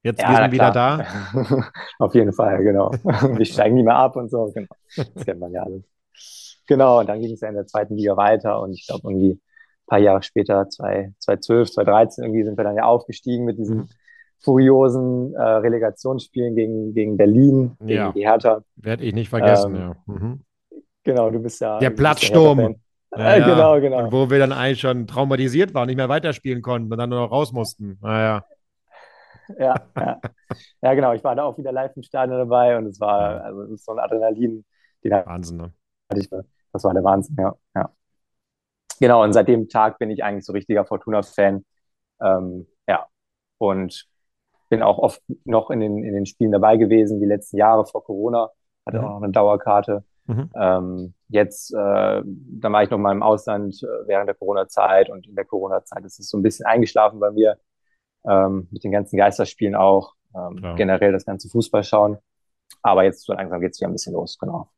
Jetzt 0.03 0.21
Ja, 0.21 0.29
wir 0.29 0.35
sind 0.37 0.51
wieder 0.51 0.71
da. 0.71 1.71
Auf 1.99 2.13
jeden 2.13 2.31
Fall, 2.31 2.63
genau. 2.63 2.91
Wir 3.03 3.45
steigen 3.45 3.75
nicht 3.75 3.85
mehr 3.85 3.95
ab 3.95 4.15
und 4.15 4.29
so, 4.29 4.51
genau. 4.53 4.67
Das 4.95 5.25
kennt 5.25 5.39
man 5.39 5.51
ja 5.51 5.63
alles. 5.63 5.83
Genau, 6.67 6.99
und 6.99 7.07
dann 7.09 7.21
ging 7.21 7.33
es 7.33 7.41
ja 7.41 7.49
in 7.49 7.55
der 7.55 7.65
zweiten 7.67 7.95
Liga 7.95 8.15
weiter 8.17 8.59
und 8.61 8.73
ich 8.73 8.87
glaube 8.87 9.09
irgendwie 9.09 9.31
ein 9.33 9.41
paar 9.87 9.99
Jahre 9.99 10.23
später, 10.23 10.69
2012, 10.69 11.71
2013, 11.71 12.23
irgendwie 12.23 12.43
sind 12.43 12.57
wir 12.57 12.63
dann 12.63 12.75
ja 12.75 12.83
aufgestiegen 12.83 13.45
mit 13.45 13.57
diesen 13.57 13.77
Mhm. 13.77 13.89
Furiosen 14.45 15.33
äh, 15.35 15.41
Relegationsspielen 15.41 16.55
gegen, 16.55 16.93
gegen 16.93 17.17
Berlin, 17.17 17.75
gegen 17.79 17.89
Ja. 17.89 18.11
die 18.13 18.25
Hertha. 18.27 18.61
Werde 18.77 19.03
ich 19.03 19.13
nicht 19.13 19.29
vergessen, 19.29 19.75
Ähm, 19.75 19.81
ja. 19.81 19.95
Mhm. 20.05 20.41
Genau, 21.03 21.29
du 21.29 21.39
bist 21.39 21.59
ja. 21.61 21.79
Der 21.79 21.89
ja 21.89 21.95
Platzsturm. 21.95 22.59
Hertha-Fan. 22.59 22.81
Ja, 23.17 23.33
Äh, 23.35 23.39
ja. 23.39 23.45
genau, 23.47 23.81
genau. 23.81 24.03
Und 24.05 24.11
wo 24.13 24.29
wir 24.29 24.39
dann 24.39 24.51
eigentlich 24.51 24.79
schon 24.81 25.07
traumatisiert 25.07 25.73
waren, 25.73 25.87
nicht 25.87 25.95
mehr 25.97 26.09
weiterspielen 26.09 26.61
konnten 26.61 26.91
und 26.91 26.97
dann 26.97 27.09
nur 27.09 27.19
noch 27.21 27.31
raus 27.31 27.51
mussten. 27.51 27.97
Naja. 28.01 28.43
Ja, 29.59 29.75
ja. 29.97 30.19
Ja, 30.81 30.93
genau. 30.93 31.13
Ich 31.13 31.23
war 31.23 31.35
da 31.35 31.43
auch 31.43 31.57
wieder 31.57 31.71
live 31.71 31.95
im 31.95 32.03
Stadion 32.03 32.37
dabei 32.39 32.77
und 32.77 32.87
es 32.87 32.99
war, 32.99 33.35
Ja. 33.35 33.37
also 33.41 33.75
so 33.75 33.91
ein 33.91 33.99
Adrenalin, 33.99 34.65
Wahnsinn, 35.03 35.57
ne? 35.57 35.71
ich, 36.15 36.27
das 36.73 36.83
war 36.83 36.93
der 36.93 37.03
Wahnsinn, 37.03 37.35
ja, 37.39 37.53
ja. 37.75 37.89
Genau, 38.99 39.23
und 39.23 39.33
seit 39.33 39.47
dem 39.47 39.69
Tag 39.69 39.99
bin 39.99 40.09
ich 40.09 40.23
eigentlich 40.23 40.45
so 40.45 40.53
richtiger 40.53 40.83
Fortuna-Fan. 40.85 41.63
Ähm, 42.21 42.67
ja, 42.87 43.05
und 43.59 44.07
bin 44.69 44.81
auch 44.81 44.97
oft 44.97 45.21
noch 45.45 45.69
in 45.69 45.79
den, 45.79 46.03
in 46.03 46.13
den 46.13 46.25
Spielen 46.25 46.51
dabei 46.51 46.77
gewesen, 46.77 47.19
die 47.19 47.25
letzten 47.25 47.57
Jahre 47.57 47.85
vor 47.85 48.03
Corona. 48.03 48.49
Hatte 48.85 48.99
Mhm. 48.99 49.03
auch 49.05 49.09
noch 49.09 49.21
eine 49.23 49.31
Dauerkarte. 49.31 50.03
Mhm. 50.27 50.49
Ähm, 50.55 51.13
jetzt, 51.29 51.71
äh, 51.73 52.21
dann 52.23 52.73
war 52.73 52.83
ich 52.83 52.89
noch 52.89 52.97
mal 52.97 53.11
im 53.11 53.23
Ausland 53.23 53.81
äh, 53.83 54.07
während 54.07 54.27
der 54.27 54.35
Corona-Zeit 54.35 55.09
und 55.09 55.27
in 55.27 55.35
der 55.35 55.45
Corona-Zeit 55.45 56.03
ist 56.03 56.19
es 56.19 56.29
so 56.29 56.37
ein 56.37 56.43
bisschen 56.43 56.65
eingeschlafen 56.65 57.19
bei 57.19 57.31
mir, 57.31 57.57
ähm, 58.27 58.67
mit 58.71 58.83
den 58.83 58.91
ganzen 58.91 59.17
Geisterspielen 59.17 59.75
auch, 59.75 60.13
ähm, 60.35 60.57
Klar. 60.57 60.75
generell 60.75 61.11
das 61.11 61.25
ganze 61.25 61.49
Fußball 61.49 61.83
schauen. 61.83 62.17
Aber 62.81 63.03
jetzt 63.03 63.23
so 63.25 63.33
langsam 63.33 63.61
geht's 63.61 63.79
wieder 63.79 63.89
ein 63.89 63.93
bisschen 63.93 64.13
los, 64.13 64.37
genau. 64.39 64.69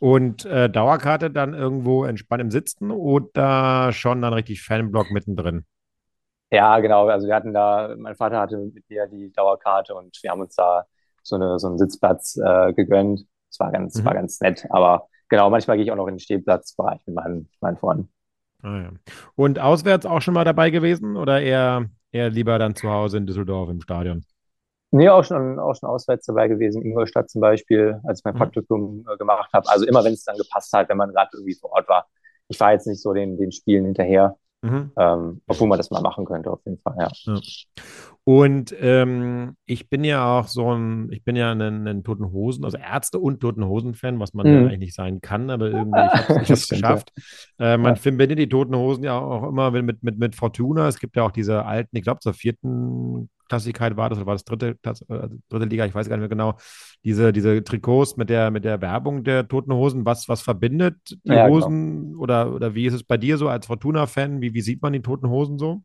Und 0.00 0.44
äh, 0.46 0.68
Dauerkarte 0.70 1.30
dann 1.30 1.54
irgendwo 1.54 2.04
entspannt 2.04 2.40
im 2.40 2.50
Sitzen 2.50 2.90
oder 2.90 3.92
schon 3.92 4.22
dann 4.22 4.32
richtig 4.32 4.62
Fanblock 4.62 5.10
mittendrin? 5.10 5.64
Ja, 6.50 6.78
genau. 6.80 7.06
Also 7.08 7.26
wir 7.26 7.34
hatten 7.34 7.52
da, 7.52 7.94
mein 7.98 8.16
Vater 8.16 8.40
hatte 8.40 8.56
mit 8.58 8.88
mir 8.88 9.06
die 9.06 9.32
Dauerkarte 9.32 9.94
und 9.94 10.18
wir 10.22 10.30
haben 10.30 10.40
uns 10.40 10.54
da 10.54 10.86
so 11.22 11.36
eine, 11.36 11.58
so 11.58 11.68
einen 11.68 11.78
Sitzplatz 11.78 12.36
äh, 12.36 12.72
gegönnt. 12.72 13.26
Es 13.50 13.60
war 13.60 13.70
ganz, 13.70 14.02
Mhm. 14.02 14.04
war 14.04 14.14
ganz 14.14 14.40
nett. 14.40 14.66
Aber 14.70 15.08
genau, 15.28 15.50
manchmal 15.50 15.76
gehe 15.76 15.84
ich 15.84 15.92
auch 15.92 15.96
noch 15.96 16.06
in 16.06 16.14
den 16.14 16.20
Stehplatzbereich 16.20 17.00
mit 17.06 17.14
meinen, 17.16 17.50
meinen 17.60 17.76
Freunden. 17.76 18.10
Ah, 18.62 18.80
ja. 18.80 18.90
Und 19.36 19.58
auswärts 19.58 20.06
auch 20.06 20.20
schon 20.20 20.34
mal 20.34 20.44
dabei 20.44 20.70
gewesen 20.70 21.16
oder 21.16 21.40
eher, 21.40 21.90
eher 22.12 22.30
lieber 22.30 22.58
dann 22.58 22.74
zu 22.74 22.88
Hause 22.90 23.18
in 23.18 23.26
Düsseldorf 23.26 23.68
im 23.70 23.80
Stadion? 23.80 24.24
Nee, 24.90 25.08
auch 25.10 25.22
schon, 25.22 25.58
auch 25.58 25.74
schon 25.74 25.88
auswärts 25.88 26.24
dabei 26.26 26.48
gewesen, 26.48 26.82
Ingolstadt 26.82 27.28
zum 27.28 27.42
Beispiel, 27.42 28.00
als 28.04 28.20
ich 28.20 28.24
mein 28.24 28.34
Mhm. 28.34 28.38
Praktikum 28.38 29.04
äh, 29.12 29.16
gemacht 29.18 29.52
habe. 29.52 29.68
Also 29.68 29.84
immer, 29.86 30.02
wenn 30.04 30.14
es 30.14 30.24
dann 30.24 30.36
gepasst 30.38 30.72
hat, 30.72 30.88
wenn 30.88 30.96
man 30.96 31.12
gerade 31.12 31.28
irgendwie 31.34 31.54
vor 31.54 31.72
Ort 31.72 31.88
war. 31.88 32.08
Ich 32.48 32.58
war 32.58 32.72
jetzt 32.72 32.86
nicht 32.86 33.02
so 33.02 33.12
den, 33.12 33.36
den 33.36 33.52
Spielen 33.52 33.84
hinterher, 33.84 34.36
Mhm. 34.62 34.92
ähm, 34.98 35.42
obwohl 35.46 35.68
man 35.68 35.78
das 35.78 35.90
mal 35.90 36.00
machen 36.02 36.24
könnte, 36.24 36.50
auf 36.50 36.60
jeden 36.66 36.80
Fall, 36.82 36.96
ja. 36.98 37.10
Ja. 37.26 37.40
Und 38.24 38.74
ähm, 38.80 39.56
ich 39.66 39.88
bin 39.88 40.04
ja 40.04 40.38
auch 40.40 40.48
so 40.48 40.72
ein, 40.74 41.10
ich 41.12 41.24
bin 41.24 41.36
ja 41.36 41.52
ein, 41.52 41.86
ein 41.88 42.04
Toten 42.04 42.30
Hosen, 42.32 42.64
also 42.64 42.76
Ärzte 42.78 43.18
und 43.18 43.40
Toten 43.40 43.64
Hosen-Fan, 43.66 44.20
was 44.20 44.34
man 44.34 44.50
ja 44.50 44.60
Mhm. 44.60 44.64
eigentlich 44.64 44.78
nicht 44.80 44.94
sein 44.94 45.20
kann, 45.22 45.50
aber 45.50 45.70
irgendwie, 45.70 46.06
ich 46.06 46.16
habe 46.16 46.28
es 46.52 46.68
ja. 46.68 46.68
geschafft. 46.68 47.12
Äh, 47.58 47.78
man 47.78 47.96
Ja. 47.96 47.96
verbindet 47.96 48.38
die 48.38 48.48
Toten 48.48 48.76
Hosen 48.76 49.04
ja 49.04 49.18
auch 49.18 49.48
immer 49.48 49.70
mit, 49.70 50.02
mit, 50.02 50.18
mit 50.18 50.34
Fortuna. 50.36 50.88
Es 50.88 50.98
gibt 51.00 51.16
ja 51.16 51.22
auch 51.24 51.32
diese 51.32 51.64
alten, 51.64 51.96
ich 51.96 52.02
glaube 52.02 52.20
zur 52.20 52.34
vierten 52.34 53.30
Klassigkeit 53.48 53.96
war 53.96 54.10
das, 54.10 54.18
oder 54.18 54.26
war 54.26 54.34
das 54.34 54.44
dritte, 54.44 54.76
Klasse, 54.76 55.04
äh, 55.08 55.28
dritte 55.48 55.66
Liga, 55.66 55.86
ich 55.86 55.94
weiß 55.94 56.08
gar 56.08 56.16
nicht 56.16 56.22
mehr 56.22 56.28
genau, 56.28 56.56
diese, 57.04 57.32
diese 57.32 57.62
Trikots 57.64 58.16
mit 58.16 58.30
der, 58.30 58.50
mit 58.50 58.64
der 58.64 58.80
Werbung 58.80 59.24
der 59.24 59.48
Toten 59.48 59.72
Hosen. 59.72 60.04
Was, 60.04 60.28
was 60.28 60.42
verbindet 60.42 60.96
die 61.24 61.36
Ja, 61.36 61.48
genau. 61.50 61.58
Hosen 61.58 62.16
oder, 62.16 62.54
oder 62.54 62.74
wie 62.74 62.86
ist 62.86 62.94
es 62.94 63.04
bei 63.04 63.16
dir 63.16 63.38
so 63.38 63.48
als 63.48 63.66
Fortuna-Fan? 63.66 64.40
Wie, 64.40 64.54
wie 64.54 64.60
sieht 64.62 64.82
man 64.82 64.92
die 64.92 65.02
Toten 65.02 65.28
Hosen 65.28 65.58
so? 65.58 65.82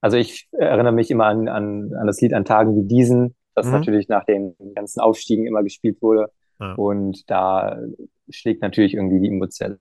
Also 0.00 0.16
ich 0.16 0.48
erinnere 0.52 0.92
mich 0.92 1.10
immer 1.10 1.26
an, 1.26 1.48
an, 1.48 1.92
an 1.94 2.06
das 2.06 2.20
Lied 2.20 2.34
an 2.34 2.44
Tagen 2.44 2.76
wie 2.76 2.86
diesen, 2.86 3.36
das 3.54 3.66
Mhm. 3.66 3.72
natürlich 3.72 4.08
nach 4.08 4.24
den 4.24 4.54
ganzen 4.74 5.00
Aufstiegen 5.00 5.46
immer 5.46 5.62
gespielt 5.62 6.00
wurde. 6.02 6.32
Ja. 6.60 6.74
Und 6.76 7.28
da 7.30 7.78
schlägt 8.30 8.62
natürlich 8.62 8.94
irgendwie 8.94 9.20
die 9.20 9.28
Emotion 9.28 9.78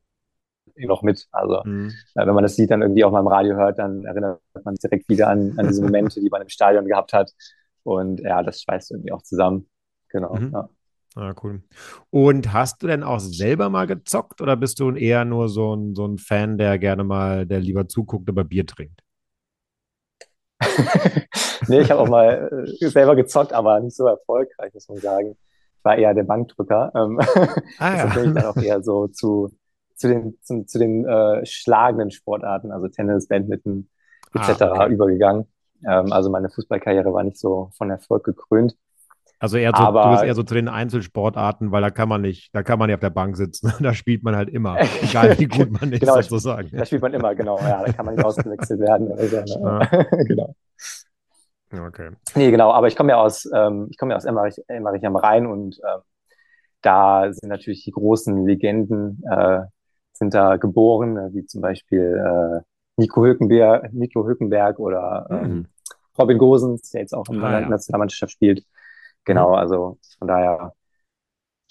noch 0.77 1.01
mit. 1.03 1.27
Also 1.31 1.61
Mhm. 1.65 1.91
äh, 2.15 2.25
wenn 2.25 2.33
man 2.33 2.43
das 2.43 2.57
Lied 2.57 2.71
dann 2.71 2.81
irgendwie 2.81 3.03
auch 3.03 3.11
mal 3.11 3.19
im 3.21 3.27
Radio 3.27 3.55
hört, 3.55 3.79
dann 3.79 4.03
erinnert 4.05 4.39
man 4.63 4.75
sich 4.75 4.81
direkt 4.89 5.09
wieder 5.09 5.27
an, 5.29 5.53
an 5.57 5.67
diese 5.67 5.81
Momente, 5.81 6.19
die 6.19 6.29
man 6.29 6.41
im 6.41 6.49
Stadion 6.49 6.85
gehabt 6.85 7.13
hat. 7.13 7.31
Und 7.83 8.19
ja, 8.21 8.43
das 8.43 8.61
schweißt 8.61 8.91
irgendwie 8.91 9.11
auch 9.11 9.21
zusammen. 9.23 9.67
Genau. 10.09 10.35
Mhm. 10.35 10.51
Ja. 10.53 10.69
Ah, 11.15 11.33
cool. 11.43 11.61
Und 12.09 12.53
hast 12.53 12.81
du 12.83 12.87
denn 12.87 13.03
auch 13.03 13.19
selber 13.19 13.69
mal 13.69 13.85
gezockt 13.85 14.39
oder 14.39 14.55
bist 14.55 14.79
du 14.79 14.91
eher 14.91 15.25
nur 15.25 15.49
so 15.49 15.75
ein, 15.75 15.93
so 15.93 16.05
ein 16.05 16.17
Fan, 16.17 16.57
der 16.57 16.79
gerne 16.79 17.03
mal, 17.03 17.45
der 17.45 17.59
lieber 17.59 17.87
zuguckt, 17.87 18.29
aber 18.29 18.43
Bier 18.45 18.65
trinkt? 18.65 19.01
Nee, 21.67 21.81
ich 21.81 21.91
habe 21.91 22.01
auch 22.01 22.09
mal 22.09 22.65
äh, 22.81 22.87
selber 22.89 23.15
gezockt, 23.15 23.53
aber 23.53 23.79
nicht 23.79 23.95
so 23.95 24.07
erfolgreich, 24.07 24.73
muss 24.73 24.89
man 24.89 24.97
sagen. 24.97 25.37
Ich 25.77 25.85
war 25.85 25.95
eher 25.97 26.13
der 26.13 26.23
Bankdrücker. 26.23 26.91
Ähm, 26.95 27.19
Ah, 27.77 27.91
deshalb 27.91 28.13
bin 28.15 28.25
ich 28.29 28.33
dann 28.33 28.45
auch 28.45 28.57
eher 28.57 28.81
so 28.83 29.07
zu, 29.07 29.51
zu 30.01 30.07
den, 30.09 30.37
zu, 30.41 30.63
zu 30.65 30.79
den 30.79 31.05
äh, 31.05 31.45
schlagenden 31.45 32.11
Sportarten, 32.11 32.71
also 32.71 32.87
Tennis, 32.87 33.27
Badminton 33.27 33.87
etc. 34.33 34.61
Ah, 34.61 34.83
okay. 34.85 34.93
übergegangen. 34.93 35.45
Ähm, 35.87 36.11
also 36.11 36.29
meine 36.29 36.49
Fußballkarriere 36.49 37.13
war 37.13 37.23
nicht 37.23 37.37
so 37.37 37.69
von 37.77 37.89
Erfolg 37.89 38.23
gekrönt. 38.23 38.75
Also 39.39 39.57
eher 39.57 39.71
so, 39.75 39.81
Aber- 39.83 40.03
du 40.03 40.09
bist 40.11 40.23
eher 40.23 40.35
so 40.35 40.43
zu 40.43 40.53
den 40.53 40.67
Einzelsportarten, 40.67 41.71
weil 41.71 41.81
da 41.81 41.89
kann 41.89 42.07
man 42.07 42.21
nicht, 42.21 42.53
da 42.53 42.61
kann 42.61 42.77
man 42.77 42.87
nicht 42.87 42.93
auf 42.95 42.99
der 43.01 43.09
Bank 43.09 43.35
sitzen. 43.37 43.73
Da 43.81 43.93
spielt 43.93 44.23
man 44.23 44.35
halt 44.35 44.49
immer, 44.49 44.77
egal 45.01 45.37
wie 45.39 45.45
gut 45.47 45.71
man 45.81 45.91
ist, 45.91 46.01
Genau, 46.01 46.15
sozusagen. 46.21 46.69
Da 46.71 46.85
spielt 46.85 47.01
man 47.01 47.13
immer, 47.13 47.33
genau. 47.33 47.57
Ja, 47.59 47.83
da 47.83 47.91
kann 47.91 48.05
man 48.05 48.15
nicht 48.15 48.23
ausgewechselt 48.23 48.79
werden. 48.79 49.07
Oder 49.07 49.47
so, 49.47 49.59
ne? 49.67 50.07
genau. 50.27 50.55
Okay. 51.73 52.11
Nee, 52.35 52.51
genau, 52.51 52.71
aber 52.71 52.87
ich 52.87 52.95
komme 52.95 53.11
ja 53.11 53.17
aus, 53.17 53.49
ähm, 53.53 53.87
ich 53.89 53.97
komme 53.97 54.11
ja 54.11 54.17
aus 54.17 54.25
Emmerich, 54.25 54.57
Emmerich 54.67 55.05
am 55.05 55.15
Rhein 55.15 55.47
und 55.47 55.79
ähm, 55.87 56.01
da 56.81 57.31
sind 57.31 57.49
natürlich 57.49 57.83
die 57.83 57.91
großen 57.91 58.45
Legenden, 58.45 59.23
äh, 59.31 59.61
sind 60.21 60.33
da 60.35 60.57
geboren, 60.57 61.17
äh, 61.17 61.33
wie 61.33 61.45
zum 61.47 61.61
Beispiel 61.61 62.15
äh, 62.23 62.61
Nico 62.95 63.23
Hülkenberg, 63.23 63.91
Nico 63.91 64.23
Hülkenberg 64.25 64.77
oder 64.79 65.25
ähm, 65.31 65.49
Mhm. 65.51 65.65
Robin 66.19 66.37
Gosens, 66.37 66.91
der 66.91 67.01
jetzt 67.01 67.13
auch 67.15 67.27
in 67.29 67.41
Ah, 67.43 67.49
der 67.51 67.61
ja. 67.61 67.69
Nationalmannschaft 67.69 68.31
spielt. 68.33 68.63
Genau, 69.25 69.53
also 69.55 69.97
von 70.19 70.27
daher, 70.27 70.73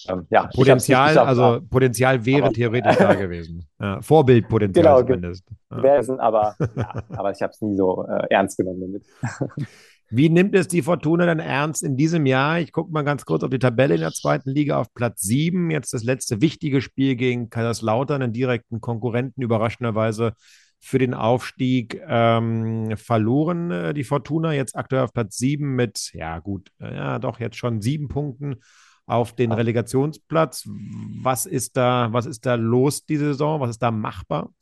ähm, 0.09 0.27
ja, 0.31 0.49
Potenzial, 0.53 1.09
geschafft, 1.11 1.29
also 1.29 1.61
Potenzial 1.69 2.25
wäre 2.25 2.45
aber- 2.47 2.53
theoretisch 2.55 2.97
da 2.97 3.15
gewesen. 3.27 3.65
Ja, 3.79 4.01
Vorbildpotenzial 4.03 4.83
Genau, 4.85 4.97
ge- 4.97 5.07
zumindest. 5.07 5.45
Ja. 5.71 5.77
gewesen, 5.77 6.19
aber, 6.19 6.57
ja, 6.75 6.95
aber 7.11 7.31
ich 7.31 7.43
habe 7.43 7.53
es 7.53 7.61
nie 7.61 7.77
so 7.77 8.05
äh, 8.09 8.27
ernst 8.31 8.57
genommen 8.57 8.81
damit. 8.81 9.05
Wie 10.13 10.29
nimmt 10.29 10.57
es 10.57 10.67
die 10.67 10.83
Fortuna 10.83 11.25
denn 11.25 11.39
ernst 11.39 11.85
in 11.85 11.97
diesem 11.97 12.27
Jahr? 12.27 12.59
Ich 12.59 12.73
gucke 12.73 12.91
mal 12.91 13.03
ganz 13.03 13.25
kurz 13.25 13.45
auf 13.45 13.51
die 13.51 13.61
Tabelle 13.61 13.95
in 13.95 14.01
der 14.01 14.11
zweiten 14.11 14.51
Liga 14.51 14.79
auf 14.79 14.93
Platz 14.93 15.23
7. 15.23 15.71
Jetzt 15.71 15.95
das 15.95 16.03
letzte 16.03 16.41
wichtige 16.41 16.81
Spiel 16.81 17.15
gegen 17.15 17.49
Kaiserslautern, 17.49 18.21
einen 18.21 18.33
direkten 18.33 18.81
Konkurrenten, 18.81 19.41
überraschenderweise 19.41 20.33
für 20.81 20.99
den 20.99 21.15
Aufstieg 21.15 22.03
ähm, 22.09 22.97
verloren. 22.97 23.71
Äh, 23.71 23.95
die 23.95 24.03
Fortuna 24.03 24.53
jetzt 24.53 24.75
aktuell 24.75 25.03
auf 25.03 25.13
Platz 25.13 25.37
7 25.37 25.77
mit, 25.77 26.11
ja 26.13 26.41
gut, 26.41 26.73
ja 26.81 27.21
doch 27.21 27.39
jetzt 27.39 27.57
schon 27.57 27.81
sieben 27.81 28.09
Punkten 28.09 28.57
auf 29.07 29.35
den 29.35 29.53
Relegationsplatz. 29.53 30.69
Was 31.23 31.47
ist 31.47 31.77
da, 31.77 32.13
was 32.13 32.27
ist 32.27 32.47
da 32.47 32.57
los 32.57 33.05
diese 33.05 33.27
Saison? 33.27 33.61
Was 33.61 33.71
ist 33.71 33.83
da 33.83 33.93
machbar? 33.93 34.53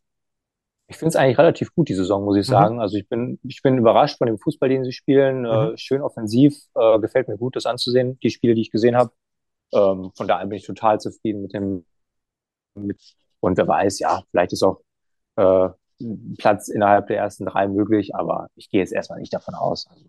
Ich 0.89 0.97
finde 0.97 1.11
es 1.11 1.17
eigentlich 1.17 1.39
relativ 1.39 1.75
gut, 1.75 1.89
die 1.89 1.95
Saison, 1.95 2.25
muss 2.25 2.37
ich 2.37 2.47
Mhm. 2.49 2.53
sagen. 2.53 2.81
Also 2.81 2.97
ich 2.97 3.09
bin, 3.09 3.39
ich 3.45 3.63
bin 3.63 3.77
überrascht 3.79 4.19
von 4.19 4.27
dem 4.27 4.39
Fußball, 4.39 4.69
den 4.71 4.85
sie 4.85 4.93
spielen. 4.93 5.45
Äh, 5.45 5.77
schön 5.77 6.01
offensiv, 6.03 6.57
äh, 6.75 6.99
gefällt 6.99 7.29
mir 7.29 7.37
gut, 7.37 7.57
das 7.57 7.67
anzusehen, 7.67 8.19
die 8.21 8.31
Spiele, 8.31 8.55
die 8.55 8.63
ich 8.63 8.71
gesehen 8.71 8.97
habe. 8.97 9.13
Ähm, 9.73 10.11
von 10.17 10.27
daher 10.27 10.47
bin 10.47 10.57
ich 10.57 10.67
total 10.67 10.99
zufrieden 10.99 11.43
mit 11.43 11.53
dem, 11.53 11.85
mit, 12.75 12.99
und 13.41 13.57
wer 13.59 13.69
weiß, 13.69 13.99
ja, 13.99 14.23
vielleicht 14.31 14.55
ist 14.55 14.63
auch 14.63 14.81
äh, 15.37 15.69
Platz 16.39 16.69
innerhalb 16.69 17.09
der 17.09 17.19
ersten 17.19 17.45
drei 17.45 17.69
möglich, 17.69 18.15
aber 18.15 18.49
ich 18.57 18.71
gehe 18.71 18.81
jetzt 18.81 18.93
erstmal 18.93 19.19
nicht 19.21 19.35
davon 19.35 19.55
aus. 19.55 19.87
Also, 19.91 20.07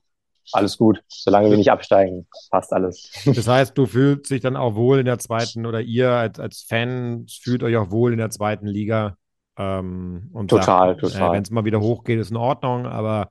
alles 0.51 0.77
gut, 0.77 1.03
solange 1.07 1.50
wir 1.50 1.57
nicht 1.57 1.71
absteigen, 1.71 2.27
passt 2.51 2.71
alles. 2.74 3.12
Das 3.25 3.48
heißt, 3.48 3.77
du 3.77 3.86
fühlst 3.86 4.31
dich 4.31 4.41
dann 4.41 4.55
auch 4.55 4.75
wohl 4.75 5.00
in 5.00 5.05
der 5.05 5.19
zweiten 5.19 5.65
oder 5.65 5.81
ihr 5.81 6.12
als, 6.12 6.39
als 6.39 6.62
Fans 6.62 7.33
fühlt 7.36 7.63
euch 7.63 7.75
auch 7.75 7.91
wohl 7.91 8.13
in 8.13 8.17
der 8.17 8.29
zweiten 8.29 8.67
Liga. 8.67 9.17
Ähm, 9.60 10.30
und 10.32 10.48
Total, 10.48 10.98
sagt, 10.98 11.01
total. 11.01 11.30
Äh, 11.30 11.34
Wenn 11.34 11.44
es 11.44 11.51
mal 11.51 11.66
wieder 11.66 11.82
hochgeht, 11.82 12.18
ist 12.18 12.32
in 12.32 12.38
Ordnung, 12.38 12.86
aber 12.86 13.30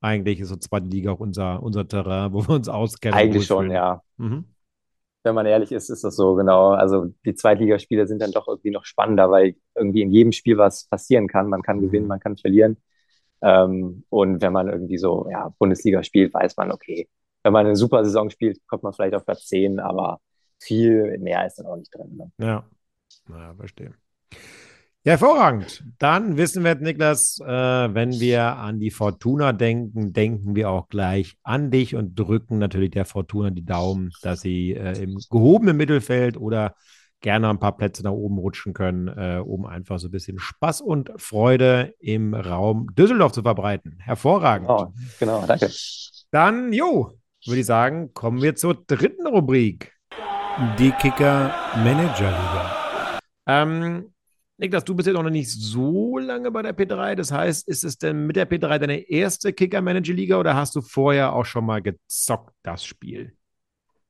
eigentlich 0.00 0.40
ist 0.40 0.48
so 0.48 0.56
zweite 0.56 0.86
Liga 0.86 1.12
auch 1.12 1.20
unser, 1.20 1.62
unser 1.62 1.86
Terrain, 1.86 2.32
wo 2.32 2.42
wir 2.42 2.50
uns 2.56 2.68
auskennen. 2.68 3.16
Eigentlich 3.16 3.46
schon, 3.46 3.68
wohlfühlen. 3.68 3.76
ja. 3.76 4.02
Mhm. 4.16 4.44
wenn 5.22 5.34
man 5.34 5.46
ehrlich 5.46 5.70
ist, 5.72 5.88
ist 5.88 6.02
das 6.02 6.16
so, 6.16 6.34
genau. 6.34 6.70
Also 6.70 7.06
die 7.24 7.34
Zweitligaspiele 7.34 8.06
sind 8.08 8.20
dann 8.20 8.32
doch 8.32 8.48
irgendwie 8.48 8.70
noch 8.72 8.84
spannender, 8.84 9.30
weil 9.30 9.54
irgendwie 9.76 10.02
in 10.02 10.10
jedem 10.10 10.32
Spiel 10.32 10.58
was 10.58 10.86
passieren 10.88 11.28
kann. 11.28 11.48
Man 11.48 11.62
kann 11.62 11.80
gewinnen, 11.80 12.08
man 12.08 12.20
kann 12.20 12.36
verlieren. 12.36 12.76
Ähm, 13.40 14.04
und 14.08 14.42
wenn 14.42 14.52
man 14.52 14.68
irgendwie 14.68 14.98
so, 14.98 15.28
ja, 15.30 15.54
Bundesliga 15.58 16.02
spielt, 16.02 16.34
weiß 16.34 16.56
man, 16.56 16.72
okay, 16.72 17.08
wenn 17.44 17.52
man 17.52 17.66
eine 17.66 17.76
super 17.76 18.04
Saison 18.04 18.30
spielt, 18.30 18.58
kommt 18.66 18.82
man 18.82 18.92
vielleicht 18.92 19.14
auf 19.14 19.24
Platz 19.24 19.46
10, 19.46 19.78
aber 19.78 20.20
viel 20.60 21.18
mehr 21.18 21.46
ist 21.46 21.56
dann 21.58 21.66
auch 21.66 21.76
nicht 21.76 21.94
drin. 21.94 22.16
Ne? 22.16 22.32
Ja, 22.44 22.64
naja, 23.28 23.54
verstehe. 23.54 23.94
Ja, 25.08 25.12
hervorragend. 25.12 25.84
Dann 25.98 26.36
wissen 26.36 26.64
wir, 26.64 26.74
Niklas, 26.74 27.40
äh, 27.40 27.48
wenn 27.48 28.20
wir 28.20 28.58
an 28.58 28.78
die 28.78 28.90
Fortuna 28.90 29.54
denken, 29.54 30.12
denken 30.12 30.54
wir 30.54 30.68
auch 30.68 30.90
gleich 30.90 31.38
an 31.42 31.70
dich 31.70 31.96
und 31.96 32.14
drücken 32.14 32.58
natürlich 32.58 32.90
der 32.90 33.06
Fortuna 33.06 33.48
die 33.48 33.64
Daumen, 33.64 34.10
dass 34.20 34.42
sie 34.42 34.74
äh, 34.74 35.02
im 35.02 35.18
gehobenen 35.30 35.78
Mittelfeld 35.78 36.36
oder 36.36 36.74
gerne 37.22 37.48
ein 37.48 37.58
paar 37.58 37.74
Plätze 37.74 38.02
nach 38.02 38.10
oben 38.10 38.36
rutschen 38.36 38.74
können, 38.74 39.08
äh, 39.08 39.40
um 39.42 39.64
einfach 39.64 39.98
so 39.98 40.08
ein 40.08 40.10
bisschen 40.10 40.38
Spaß 40.38 40.82
und 40.82 41.10
Freude 41.16 41.94
im 42.00 42.34
Raum 42.34 42.88
Düsseldorf 42.94 43.32
zu 43.32 43.40
verbreiten. 43.40 43.96
Hervorragend. 44.00 44.68
Oh, 44.68 44.92
genau, 45.18 45.42
danke. 45.46 45.70
Dann, 46.32 46.70
jo, 46.74 47.14
würde 47.46 47.60
ich 47.60 47.66
sagen, 47.66 48.12
kommen 48.12 48.42
wir 48.42 48.56
zur 48.56 48.74
dritten 48.86 49.26
Rubrik. 49.26 49.90
Die 50.78 50.90
Kicker 50.90 51.54
Manager 51.76 52.28
Liga. 52.28 53.20
Ähm, 53.46 54.12
Niklas, 54.60 54.84
du 54.84 54.94
bist 54.94 55.06
jetzt 55.06 55.16
auch 55.16 55.22
noch 55.22 55.30
nicht 55.30 55.50
so 55.50 56.18
lange 56.18 56.50
bei 56.50 56.62
der 56.62 56.72
P3. 56.72 57.14
Das 57.14 57.30
heißt, 57.30 57.68
ist 57.68 57.84
es 57.84 57.96
denn 57.96 58.26
mit 58.26 58.34
der 58.34 58.44
P3 58.44 58.78
deine 58.80 58.98
erste 59.08 59.52
Kicker-Manager-Liga 59.52 60.36
oder 60.38 60.56
hast 60.56 60.74
du 60.74 60.80
vorher 60.80 61.32
auch 61.32 61.44
schon 61.44 61.64
mal 61.64 61.80
gezockt, 61.80 62.52
das 62.64 62.84
Spiel? 62.84 63.34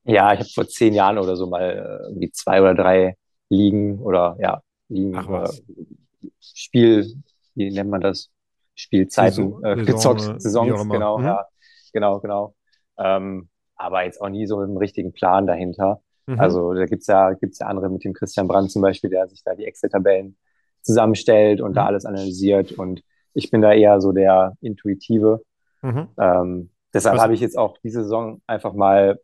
Ja, 0.05 0.33
ich 0.33 0.39
habe 0.39 0.49
vor 0.49 0.67
zehn 0.67 0.93
Jahren 0.95 1.19
oder 1.19 1.35
so 1.35 1.45
mal 1.47 1.61
äh, 1.61 2.07
irgendwie 2.07 2.31
zwei 2.31 2.61
oder 2.61 2.73
drei 2.73 3.15
Ligen 3.49 3.99
oder 3.99 4.37
ja, 4.39 4.61
Ligen, 4.87 5.15
Ach 5.17 5.27
was. 5.27 5.59
äh, 5.59 6.29
Spiel, 6.41 7.13
wie 7.53 7.69
nennt 7.71 7.89
man 7.91 8.01
das? 8.01 8.31
Spielzeiten 8.73 9.35
Saison- 9.35 9.63
äh, 9.63 9.75
Saison, 9.75 9.85
gezockt, 9.85 10.21
äh, 10.21 10.33
wie 10.63 10.71
auch 10.71 10.77
Saisons, 10.77 10.89
genau, 10.89 11.19
Mhm. 11.19 11.25
ja, 11.25 11.45
genau, 11.93 12.19
genau. 12.21 12.55
Ähm, 12.97 13.49
aber 13.75 14.03
jetzt 14.03 14.19
auch 14.19 14.29
nie 14.29 14.47
so 14.47 14.57
mit 14.57 14.67
einem 14.69 14.77
richtigen 14.77 15.11
Plan 15.13 15.45
dahinter. 15.45 16.01
Mhm. 16.29 16.39
Also 16.39 16.73
da 16.73 16.85
gibt's 16.85 17.07
ja, 17.07 17.33
gibt's 17.33 17.59
ja 17.59 17.67
andere 17.67 17.89
mit 17.89 18.03
dem 18.03 18.13
Christian 18.13 18.47
Brandt 18.47 18.71
zum 18.71 18.81
Beispiel, 18.81 19.09
der 19.09 19.27
sich 19.27 19.43
da 19.43 19.55
die 19.55 19.65
Excel-Tabellen 19.65 20.37
zusammenstellt 20.81 21.61
und 21.61 21.73
da 21.75 21.81
Mhm. 21.83 21.87
alles 21.87 22.05
analysiert. 22.05 22.71
Und 22.73 23.01
ich 23.33 23.51
bin 23.51 23.61
da 23.61 23.73
eher 23.73 23.99
so 24.01 24.11
der 24.11 24.55
Intuitive. 24.61 25.41
Mhm. 25.81 26.07
Ähm, 26.19 26.69
deshalb 26.93 27.19
habe 27.19 27.33
ich 27.33 27.39
jetzt 27.41 27.57
auch 27.57 27.77
diese 27.83 28.03
Saison 28.03 28.41
einfach 28.47 28.73
mal 28.73 29.19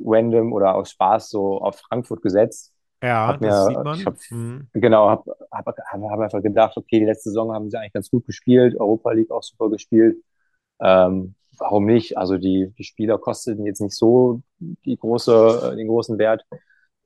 random 0.00 0.52
oder 0.52 0.74
aus 0.74 0.90
Spaß 0.90 1.30
so 1.30 1.60
auf 1.60 1.76
Frankfurt 1.78 2.22
gesetzt. 2.22 2.72
Ja, 3.02 3.26
Hab 3.28 3.40
das 3.40 3.50
mir- 3.50 3.64
sieht 3.74 3.84
man. 3.84 4.04
hab- 4.04 4.16
Mhm. 4.30 4.68
Genau, 4.74 5.08
habe 5.10 5.34
hab, 5.50 5.66
hab, 5.66 5.76
hab 5.90 6.20
einfach 6.20 6.42
gedacht, 6.42 6.76
okay, 6.76 7.00
die 7.00 7.04
letzte 7.06 7.30
Saison 7.30 7.52
haben 7.52 7.68
sie 7.70 7.76
eigentlich 7.78 7.92
ganz 7.94 8.10
gut 8.10 8.24
gespielt, 8.26 8.78
Europa 8.78 9.10
League 9.12 9.30
auch 9.32 9.42
super 9.42 9.70
gespielt. 9.70 10.18
Ähm, 10.80 11.34
warum 11.58 11.86
nicht? 11.86 12.16
Also 12.18 12.38
die, 12.38 12.72
die 12.78 12.84
Spieler 12.84 13.18
kosteten 13.18 13.66
jetzt 13.66 13.80
nicht 13.80 13.96
so 13.96 14.42
die 14.58 14.96
große, 14.96 15.72
äh, 15.74 15.76
den 15.76 15.88
großen 15.88 16.18
Wert, 16.18 16.44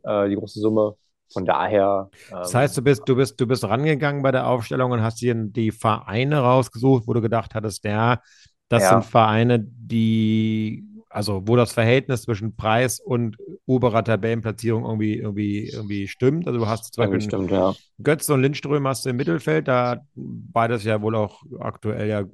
äh, 0.05 0.29
die 0.29 0.37
große 0.37 0.61
Summe. 0.61 0.97
Von 1.33 1.47
daher. 1.47 2.11
Ähm, 2.31 2.37
Das 2.43 2.55
heißt, 2.55 2.77
du 2.77 2.83
bist, 2.83 3.09
du 3.09 3.17
bist, 3.17 3.41
du 3.41 3.47
bist 3.47 3.65
rangegangen 3.65 4.23
bei 4.23 4.31
der 4.33 4.47
Aufstellung 4.47 4.93
und 4.93 5.03
hast 5.03 5.21
dir 5.21 5.35
die 5.35 5.71
Vereine 5.73 6.39
rausgesucht, 6.41 7.07
wo 7.07 7.13
du 7.15 7.21
gedacht 7.21 7.55
hattest, 7.55 7.85
ja, 7.85 8.21
das 8.69 8.83
Ja. 8.83 8.89
sind 8.89 9.05
Vereine, 9.05 9.61
die, 9.61 10.85
also 11.09 11.43
wo 11.47 11.57
das 11.57 11.73
Verhältnis 11.73 12.23
zwischen 12.23 12.57
Preis 12.57 13.01
und 13.01 13.37
oberer 13.67 14.05
Tabellenplatzierung 14.05 14.85
irgendwie, 14.85 15.19
irgendwie, 15.19 15.69
irgendwie 15.69 16.09
stimmt. 16.09 16.47
Also 16.47 16.59
du 16.61 16.67
hast 16.67 16.95
zum 16.95 17.05
irgendwie 17.05 17.19
Beispiel 17.21 17.31
stimmt, 17.31 17.51
ja. 17.51 17.75
Götze 18.03 18.35
und 18.35 18.43
Lindström 18.43 18.87
hast 18.87 19.07
du 19.07 19.11
im 19.11 19.17
Mittelfeld, 19.17 19.69
da 19.69 20.03
beides 20.15 20.85
ja 20.85 21.01
wohl 21.03 21.15
auch 21.15 21.43
aktuell 21.61 22.09
ja 22.09 22.25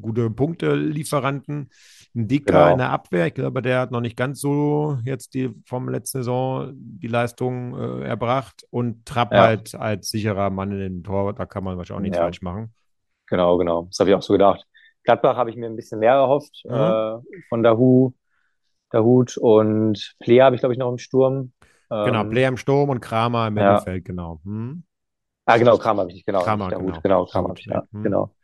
gute 0.00 0.30
Punktelieferanten. 0.30 1.70
Ein 2.14 2.28
Dicker 2.28 2.52
Genau. 2.52 2.72
in 2.72 2.78
der 2.78 2.90
Abwehr, 2.90 3.26
ich 3.26 3.34
glaube, 3.34 3.62
der 3.62 3.80
hat 3.80 3.90
noch 3.90 4.00
nicht 4.00 4.16
ganz 4.16 4.40
so 4.40 4.98
jetzt 5.04 5.34
die 5.34 5.50
vom 5.66 5.88
letzten 5.88 6.18
Saison 6.18 6.72
die 6.74 7.06
Leistung 7.08 7.76
äh, 7.78 8.04
erbracht 8.04 8.64
und 8.70 9.04
Trapp 9.06 9.32
Ja. 9.32 9.42
halt 9.42 9.74
als 9.74 10.08
sicherer 10.10 10.50
Mann 10.50 10.72
in 10.72 10.78
den 10.78 11.02
Tor, 11.04 11.32
da 11.34 11.44
kann 11.46 11.64
man 11.64 11.76
wahrscheinlich 11.76 11.98
auch 11.98 12.02
nichts 12.02 12.16
Ja. 12.18 12.22
falsch 12.24 12.42
machen. 12.42 12.72
Genau, 13.26 13.58
genau. 13.58 13.84
Das 13.90 13.98
habe 14.00 14.10
ich 14.10 14.16
auch 14.16 14.22
so 14.22 14.32
gedacht. 14.32 14.66
Gladbach 15.08 15.36
habe 15.36 15.48
ich 15.48 15.56
mir 15.56 15.64
ein 15.66 15.76
bisschen 15.76 16.00
mehr 16.00 16.12
erhofft 16.12 16.64
Mhm. 16.66 16.74
äh, 16.74 17.18
von 17.48 17.62
Dahu, 17.62 18.12
Dahut 18.90 19.38
und 19.38 20.14
Plea 20.20 20.42
habe 20.42 20.54
ich, 20.54 20.60
glaube 20.60 20.74
ich, 20.74 20.78
noch 20.78 20.90
im 20.90 20.98
Sturm. 20.98 21.52
Genau, 21.88 22.24
Ähm, 22.24 22.30
Player 22.30 22.48
im 22.48 22.58
Sturm 22.58 22.90
und 22.90 23.00
Kramer 23.00 23.48
im 23.48 23.54
ja. 23.56 23.72
Mittelfeld, 23.72 24.04
genau. 24.04 24.40
Hm? 24.44 24.82
Ah, 25.46 25.56
genau, 25.56 25.78
Kramer 25.78 26.00
habe 26.02 26.10
ich 26.10 26.16
nicht, 26.16 26.26
genau. 26.26 26.42
Kramer, 26.42 26.68
Dahut, 26.68 26.88
genau. 26.88 27.00
genau, 27.02 27.24
Kramer 27.24 27.48
habe 27.48 27.58
ich, 27.58 27.66
ja, 27.66 27.74
ja. 27.76 27.86
Hm. 27.92 28.02
genau. 28.02 28.34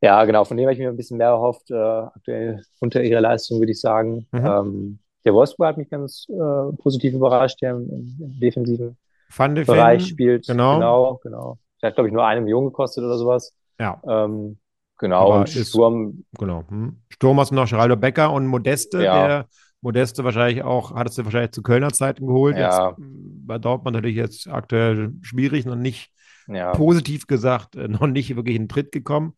Ja, 0.00 0.24
genau, 0.24 0.44
von 0.44 0.56
dem 0.56 0.66
habe 0.66 0.74
ich 0.74 0.78
mir 0.78 0.88
ein 0.88 0.96
bisschen 0.96 1.18
mehr 1.18 1.26
erhofft, 1.28 1.70
äh, 1.72 1.74
aktuell 1.74 2.62
unter 2.78 3.02
ihrer 3.02 3.20
Leistung, 3.20 3.58
würde 3.58 3.72
ich 3.72 3.80
sagen. 3.80 4.28
Mhm. 4.30 4.46
Ähm, 4.46 4.98
der 5.24 5.34
Wolfsburg 5.34 5.68
hat 5.70 5.76
mich 5.76 5.90
ganz 5.90 6.26
äh, 6.30 6.72
positiv 6.78 7.14
überrascht, 7.14 7.60
der 7.60 7.72
im, 7.72 7.90
im, 7.90 8.40
defensiven 8.40 8.96
Van 9.36 9.54
de 9.54 9.64
Bereich 9.64 10.06
spielt. 10.06 10.46
genau. 10.46 10.74
Genau, 10.76 11.20
genau. 11.22 11.58
Der 11.82 11.88
hat, 11.88 11.94
glaube 11.96 12.08
ich, 12.08 12.14
nur 12.14 12.24
eine 12.24 12.40
Million 12.40 12.66
gekostet 12.66 13.04
oder 13.04 13.18
sowas. 13.18 13.52
ja, 13.78 14.00
Ähm, 14.06 14.58
genau, 15.00 15.26
Aber 15.26 15.40
und 15.40 15.56
ist- 15.56 15.70
Sturm, 15.70 16.24
genau. 16.38 16.62
Hm? 16.68 17.00
Sturm 17.08 17.40
hast 17.40 17.50
du 17.50 17.56
noch 17.56 17.68
Geraldo 17.68 17.96
Becker 17.96 18.32
und 18.32 18.46
Modeste, 18.46 19.02
Ja. 19.02 19.26
der 19.26 19.46
Modeste 19.82 20.22
wahrscheinlich 20.22 20.62
auch, 20.62 20.94
hattest 20.94 21.18
du 21.18 21.24
wahrscheinlich 21.24 21.50
zu 21.52 21.62
Kölner 21.62 21.90
Zeiten 21.90 22.26
geholt. 22.26 22.56
Ja. 22.56 22.90
Jetzt 22.90 22.98
mm, 22.98 23.46
bei 23.46 23.58
Dortmund 23.58 23.94
natürlich 23.96 24.16
jetzt 24.16 24.46
aktuell 24.48 25.12
schwierig, 25.22 25.64
noch 25.66 25.74
nicht 25.76 26.12
ja. 26.46 26.70
positiv 26.72 27.26
gesagt, 27.26 27.74
äh, 27.76 27.88
noch 27.88 28.06
nicht 28.06 28.36
wirklich 28.36 28.54
in 28.56 28.62
den 28.64 28.68
Tritt 28.68 28.92
gekommen. 28.92 29.32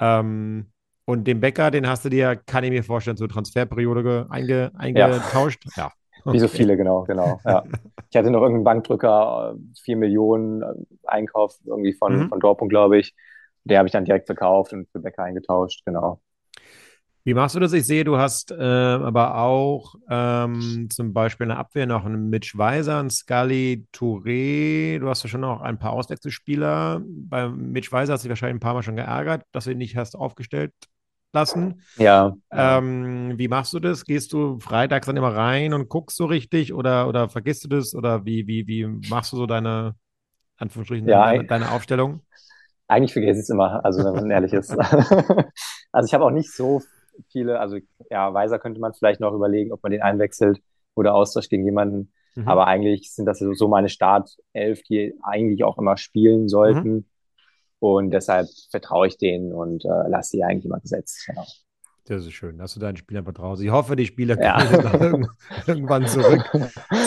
Ähm, 0.00 0.70
und 1.06 1.24
den 1.26 1.40
Becker, 1.40 1.70
den 1.70 1.86
hast 1.88 2.04
du 2.04 2.08
dir, 2.08 2.34
kann 2.36 2.64
ich 2.64 2.70
mir 2.70 2.82
vorstellen, 2.82 3.16
zur 3.18 3.28
Transferperiode 3.28 4.02
ge- 4.02 4.24
einge, 4.30 4.70
eingetauscht. 4.76 5.62
Ja. 5.76 5.90
Wie 6.26 6.38
so 6.38 6.46
Okay. 6.46 6.56
viele, 6.56 6.76
genau, 6.78 7.02
genau. 7.04 7.38
Ja. 7.44 7.62
Ich 8.10 8.16
hatte 8.16 8.30
noch 8.30 8.42
irgendeinen 8.42 8.64
Bankdrücker, 8.64 9.56
äh, 9.56 9.80
4 9.82 9.96
Millionen 9.96 10.62
äh, 10.62 10.66
Einkauf 11.04 11.56
irgendwie 11.66 11.92
von, 11.94 12.16
Mhm. 12.16 12.28
von 12.28 12.38
Dortmund, 12.38 12.70
glaube 12.70 12.98
ich. 12.98 13.12
Der 13.64 13.78
habe 13.78 13.88
ich 13.88 13.92
dann 13.92 14.04
direkt 14.06 14.26
verkauft 14.26 14.72
und 14.72 14.88
für 14.90 15.00
Becker 15.00 15.22
eingetauscht, 15.24 15.82
genau. 15.84 16.20
Wie 17.26 17.32
machst 17.32 17.54
du 17.56 17.60
das? 17.60 17.72
Ich 17.72 17.86
sehe, 17.86 18.04
du 18.04 18.18
hast 18.18 18.50
äh, 18.50 18.54
aber 18.62 19.38
auch 19.38 19.94
ähm, 20.10 20.88
zum 20.90 21.14
Beispiel 21.14 21.44
in 21.44 21.48
der 21.50 21.58
Abwehr 21.58 21.86
noch 21.86 22.04
einen 22.04 22.28
Mitch 22.28 22.58
Weiser, 22.58 22.98
einen 23.00 23.08
Scully 23.08 23.86
Touré. 23.94 24.98
Du 24.98 25.08
hast 25.08 25.22
ja 25.22 25.30
schon 25.30 25.40
noch 25.40 25.62
ein 25.62 25.78
paar 25.78 25.94
Auswechselspieler. 25.94 27.00
Bei 27.06 27.48
Mitch 27.48 27.90
Weiser 27.92 28.12
hast 28.12 28.24
du 28.24 28.28
dich 28.28 28.30
wahrscheinlich 28.32 28.56
ein 28.56 28.60
paar 28.60 28.74
Mal 28.74 28.82
schon 28.82 28.96
geärgert, 28.96 29.42
dass 29.52 29.64
du 29.64 29.70
ihn 29.70 29.78
nicht 29.78 29.96
hast 29.96 30.16
aufgestellt 30.16 30.72
lassen. 31.32 31.80
Ja, 31.96 32.36
Ähm, 32.52 33.34
wie 33.38 33.48
machst 33.48 33.72
du 33.72 33.80
das? 33.80 34.04
Gehst 34.04 34.32
du 34.34 34.58
freitags 34.60 35.06
dann 35.06 35.16
immer 35.16 35.34
rein 35.34 35.72
und 35.74 35.88
guckst 35.88 36.16
so 36.18 36.26
richtig 36.26 36.74
oder, 36.74 37.08
oder 37.08 37.28
vergisst 37.30 37.64
du 37.64 37.68
das? 37.68 37.94
Oder 37.94 38.24
wie, 38.26 38.46
wie, 38.46 38.66
wie 38.66 38.86
machst 38.86 39.32
du 39.32 39.36
so 39.38 39.46
deine, 39.46 39.96
Anführungsstrichen, 40.58 41.10
Ja, 41.10 41.22
deine, 41.22 41.28
ein- 41.28 41.46
deine 41.46 41.70
Aufstellung? 41.70 42.22
Eigentlich 42.88 43.12
vergesse 43.12 43.40
ich 43.40 43.44
es 43.44 43.50
immer, 43.50 43.84
also 43.84 44.04
wenn 44.04 44.14
man 44.14 44.30
ehrlich 44.30 44.52
ist. 44.52 44.76
Also 45.92 46.08
ich 46.08 46.14
habe 46.14 46.24
auch 46.24 46.32
nicht 46.32 46.50
so 46.52 46.82
viele, 47.28 47.60
also 47.60 47.78
ja, 48.10 48.34
Weiser 48.34 48.58
könnte 48.58 48.80
man 48.80 48.94
vielleicht 48.94 49.20
noch 49.20 49.32
überlegen, 49.32 49.72
ob 49.72 49.80
man 49.84 49.92
den 49.92 50.02
einwechselt 50.02 50.60
oder 50.96 51.14
austauscht 51.14 51.50
gegen 51.50 51.64
jemanden. 51.64 52.12
Mhm. 52.34 52.48
Aber 52.48 52.66
eigentlich 52.66 53.14
sind 53.14 53.26
das 53.26 53.38
so 53.38 53.68
meine 53.68 53.88
Startelf, 53.88 54.82
die 54.82 55.14
eigentlich 55.22 55.62
auch 55.62 55.78
immer 55.78 55.96
spielen 55.96 56.48
sollten. 56.48 57.08
Und 57.78 58.10
deshalb 58.10 58.48
vertraue 58.70 59.06
ich 59.06 59.18
denen 59.18 59.52
und 59.52 59.84
äh, 59.84 60.08
lasse 60.08 60.30
sie 60.30 60.42
eigentlich 60.42 60.64
immer 60.64 60.80
gesetzt. 60.80 61.26
Genau. 61.26 61.44
Das 62.06 62.26
ist 62.26 62.32
schön, 62.34 62.58
dass 62.58 62.74
du 62.74 62.80
deinen 62.80 62.96
Spielern 62.98 63.24
vertraust. 63.24 63.62
Ich 63.62 63.70
hoffe, 63.70 63.96
die 63.96 64.04
Spieler 64.04 64.38
Ja. 64.38 64.62
irgend- 65.00 65.26
irgendwann 65.66 66.06
zurück, 66.06 66.44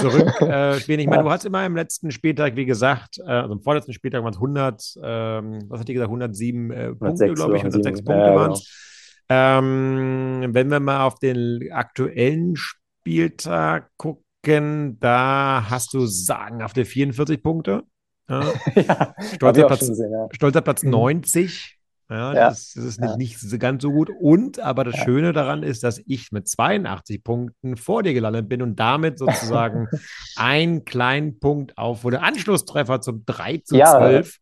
zurück 0.01 0.41
äh, 0.41 0.79
spielen. 0.79 0.99
Ich 1.01 1.07
meine, 1.07 1.21
du 1.23 1.29
hast 1.29 1.45
immer 1.45 1.63
im 1.67 1.75
letzten 1.75 2.09
Spieltag, 2.09 2.55
wie 2.55 2.65
gesagt, 2.65 3.19
äh, 3.19 3.23
also 3.29 3.53
im 3.53 3.61
vorletzten 3.61 3.93
Spieltag 3.93 4.23
waren 4.23 4.31
es 4.33 4.37
100, 4.37 4.97
ähm, 5.03 5.59
was 5.69 5.81
hat 5.81 5.87
die 5.87 5.93
gesagt, 5.93 6.09
107 6.09 6.71
äh, 6.71 6.87
Punkte, 6.95 7.25
106 7.25 7.35
glaube 7.35 7.57
ich, 7.57 7.63
oder 7.63 7.69
106 7.75 7.99
107, 7.99 8.05
Punkte 8.05 8.25
ja, 8.25 8.35
waren 8.35 8.51
es. 8.53 8.83
Ähm, 9.29 10.53
wenn 10.55 10.71
wir 10.71 10.79
mal 10.79 11.03
auf 11.03 11.19
den 11.19 11.69
aktuellen 11.71 12.55
Spieltag 12.55 13.89
gucken, 13.97 14.97
da 14.99 15.65
hast 15.69 15.93
du 15.93 16.05
sagenhafte 16.05 16.85
44 16.85 17.41
Punkte. 17.43 17.83
Ja, 18.29 19.13
Stolzer 19.35 19.67
Platz- 19.67 19.87
gesehen, 19.87 20.11
stolzer 20.33 20.61
Platz 20.61 20.83
Mhm. 20.83 20.89
90. 20.89 21.76
Ja, 22.09 22.33
Ja. 22.33 22.49
Das, 22.49 22.73
das 22.73 22.83
ist 22.85 23.01
Ja. 23.01 23.17
nicht, 23.17 23.37
ganz 23.59 23.83
so 23.83 23.91
gut. 23.91 24.09
Und 24.19 24.59
aber 24.59 24.83
das 24.85 24.95
Ja. 24.95 25.03
Schöne 25.03 25.33
daran 25.33 25.63
ist, 25.63 25.83
dass 25.83 26.01
ich 26.05 26.31
mit 26.31 26.47
82 26.47 27.23
Punkten 27.23 27.75
vor 27.77 28.03
dir 28.03 28.13
gelandet 28.13 28.47
bin 28.47 28.61
und 28.61 28.77
damit 28.79 29.19
sozusagen 29.55 29.87
einen 30.35 30.85
kleinen 30.85 31.39
Punkt 31.39 31.77
auf 31.77 32.03
wurde. 32.03 32.21
Anschlusstreffer 32.21 33.01
zum 33.01 33.23
3 33.25 33.57
zu 33.57 33.75
Ja. 33.75 33.97
12. 33.97 34.37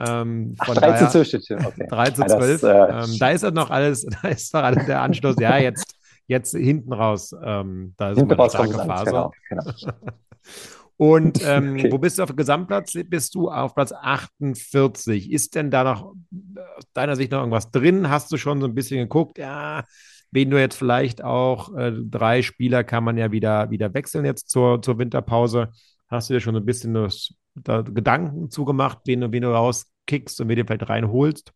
Ähm, 0.00 0.54
Ach, 0.58 0.66
von 0.66 0.74
3 0.76 0.80
zu 0.80 0.92
daher 0.92 1.10
12 1.10 1.26
steht 1.28 1.44
hier. 1.46 1.58
Okay. 1.64 1.86
3 1.88 2.10
zu 2.10 2.20
Ja, 2.22 2.28
das, 2.28 2.36
12. 2.38 2.62
äh, 2.62 3.02
ähm, 3.04 3.18
da 3.18 3.30
ist 3.30 3.42
noch 3.52 3.70
alles, 3.70 4.06
da 4.22 4.28
ist 4.28 4.54
noch 4.54 4.62
alles 4.62 4.86
der 4.86 5.00
Anschluss. 5.02 5.36
Ja, 5.40 5.56
jetzt, 5.58 5.94
jetzt 6.26 6.54
hinten 6.54 6.92
raus. 6.92 7.34
Ähm, 7.42 7.94
da 7.96 8.10
ist 8.10 8.18
Hinten 8.18 8.32
eine 8.32 8.42
raus 8.42 8.52
starke 8.52 8.80
an, 8.80 8.86
Phase. 8.86 9.04
genau, 9.10 9.32
genau. 9.48 9.64
Und 10.98 11.40
ähm, 11.44 11.78
Okay. 11.78 11.92
wo 11.92 11.98
bist 11.98 12.18
du 12.18 12.24
auf 12.24 12.30
dem 12.30 12.36
Gesamtplatz? 12.36 12.92
Bist 13.06 13.34
du 13.36 13.50
auf 13.50 13.74
Platz 13.74 13.92
48? 13.92 15.30
Ist 15.32 15.54
denn 15.54 15.70
da 15.70 15.84
noch 15.84 16.14
äh, 16.32 16.60
aus 16.76 16.84
deiner 16.94 17.16
Sicht 17.16 17.32
noch 17.32 17.38
irgendwas 17.40 17.70
drin? 17.70 18.10
Hast 18.10 18.32
du 18.32 18.36
schon 18.36 18.60
so 18.60 18.66
ein 18.66 18.74
bisschen 18.74 18.98
geguckt? 18.98 19.38
Ja, 19.38 19.84
wen 20.32 20.50
du 20.50 20.58
jetzt 20.60 20.76
vielleicht 20.76 21.22
auch, 21.24 21.74
äh, 21.76 21.92
drei 21.94 22.42
Spieler 22.42 22.84
kann 22.84 23.04
man 23.04 23.16
ja 23.16 23.32
wieder, 23.32 23.70
wieder 23.70 23.94
wechseln 23.94 24.24
jetzt 24.24 24.50
zur, 24.50 24.82
zur 24.82 24.98
Winterpause. 24.98 25.70
Hast 26.08 26.30
du 26.30 26.34
dir 26.34 26.40
schon 26.40 26.54
so 26.54 26.60
ein 26.60 26.66
bisschen 26.66 26.94
das, 26.94 27.32
da 27.54 27.82
Gedanken 27.82 28.50
zugemacht, 28.50 28.98
wen, 29.06 29.20
du- 29.20 29.32
wen 29.32 29.42
du 29.42 29.52
rauskickst 29.54 30.40
und 30.40 30.48
wen 30.48 30.56
du 30.56 30.64
vielleicht 30.66 30.88
reinholst? 30.88 31.52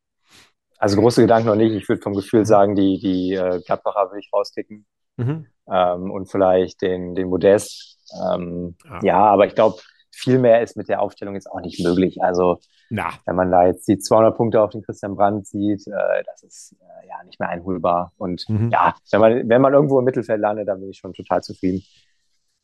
Also 0.79 1.01
große 1.01 1.23
Gedanken 1.23 1.49
noch 1.49 1.55
nicht. 1.57 1.73
Ich 1.75 1.89
würde 1.89 2.03
vom 2.03 2.15
Gefühl 2.15 2.45
sagen, 2.45 2.75
die, 2.75 2.99
die 2.99 3.35
äh, 3.35 3.61
Gladbacher 3.65 4.11
will 4.13 4.19
ich 4.19 4.31
rauskicken. 4.33 4.87
Mhm. 5.17 5.47
Ähm, 5.71 6.11
und 6.11 6.31
vielleicht 6.31 6.83
den, 6.83 7.15
den 7.15 7.29
Modest. 7.29 7.99
Ähm, 8.35 8.75
Ah. 8.89 9.01
ja, 9.03 9.19
aber 9.19 9.47
ich 9.47 9.55
glaube, 9.55 9.79
viel 10.15 10.39
mehr 10.39 10.61
ist 10.63 10.77
mit 10.77 10.89
der 10.89 11.01
Aufstellung 11.01 11.35
jetzt 11.35 11.51
auch 11.51 11.61
nicht 11.61 11.83
möglich. 11.83 12.23
Also, 12.23 12.59
Na, 12.91 13.11
wenn 13.25 13.35
man 13.37 13.51
da 13.51 13.67
jetzt 13.67 13.89
die 13.89 13.99
200 13.99 14.37
Punkte 14.37 14.61
auf 14.61 14.71
den 14.71 14.83
Christian 14.83 15.15
Brandt 15.17 15.47
sieht, 15.47 15.87
äh, 15.87 16.23
das 16.27 16.43
ist 16.43 16.77
äh, 16.81 17.09
ja 17.09 17.23
nicht 17.25 17.41
mehr 17.41 17.49
einholbar. 17.49 18.13
Und 18.19 18.45
Mhm. 18.49 18.71
ja, 18.71 18.95
wenn 19.11 19.21
man, 19.21 19.49
wenn 19.49 19.63
man 19.63 19.73
irgendwo 19.73 19.99
im 19.99 20.05
Mittelfeld 20.05 20.41
landet, 20.41 20.69
dann 20.69 20.81
bin 20.81 20.91
ich 20.91 20.99
schon 20.99 21.15
total 21.15 21.43
zufrieden. 21.43 21.83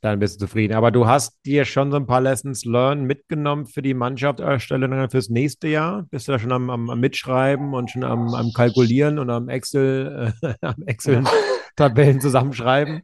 dann 0.01 0.21
bist 0.21 0.37
du 0.41 0.47
zufrieden. 0.47 0.75
Aber 0.75 0.93
du 0.93 1.09
hast 1.09 1.39
dir 1.45 1.65
schon 1.65 1.91
so 1.91 1.97
ein 1.97 2.07
paar 2.07 2.21
Lessons 2.21 2.65
learned 2.65 3.05
mitgenommen 3.07 3.67
für 3.67 3.83
die 3.83 3.95
Mannschaftserstellung 3.95 5.11
fürs 5.11 5.29
nächste 5.29 5.67
Jahr? 5.67 6.05
Bist 6.11 6.29
du 6.29 6.33
da 6.33 6.39
schon 6.39 6.53
am, 6.53 6.71
am, 6.71 6.89
am 6.89 7.01
Mitschreiben 7.01 7.75
und 7.75 7.91
schon 7.91 8.05
am, 8.05 8.33
am 8.33 8.53
Kalkulieren 8.53 9.19
und 9.19 9.29
am 9.31 9.49
Excel, 9.49 10.33
äh, 10.43 10.55
am 10.61 10.83
Excel-Tabellen 10.87 12.21
zusammenschreiben? 12.21 13.03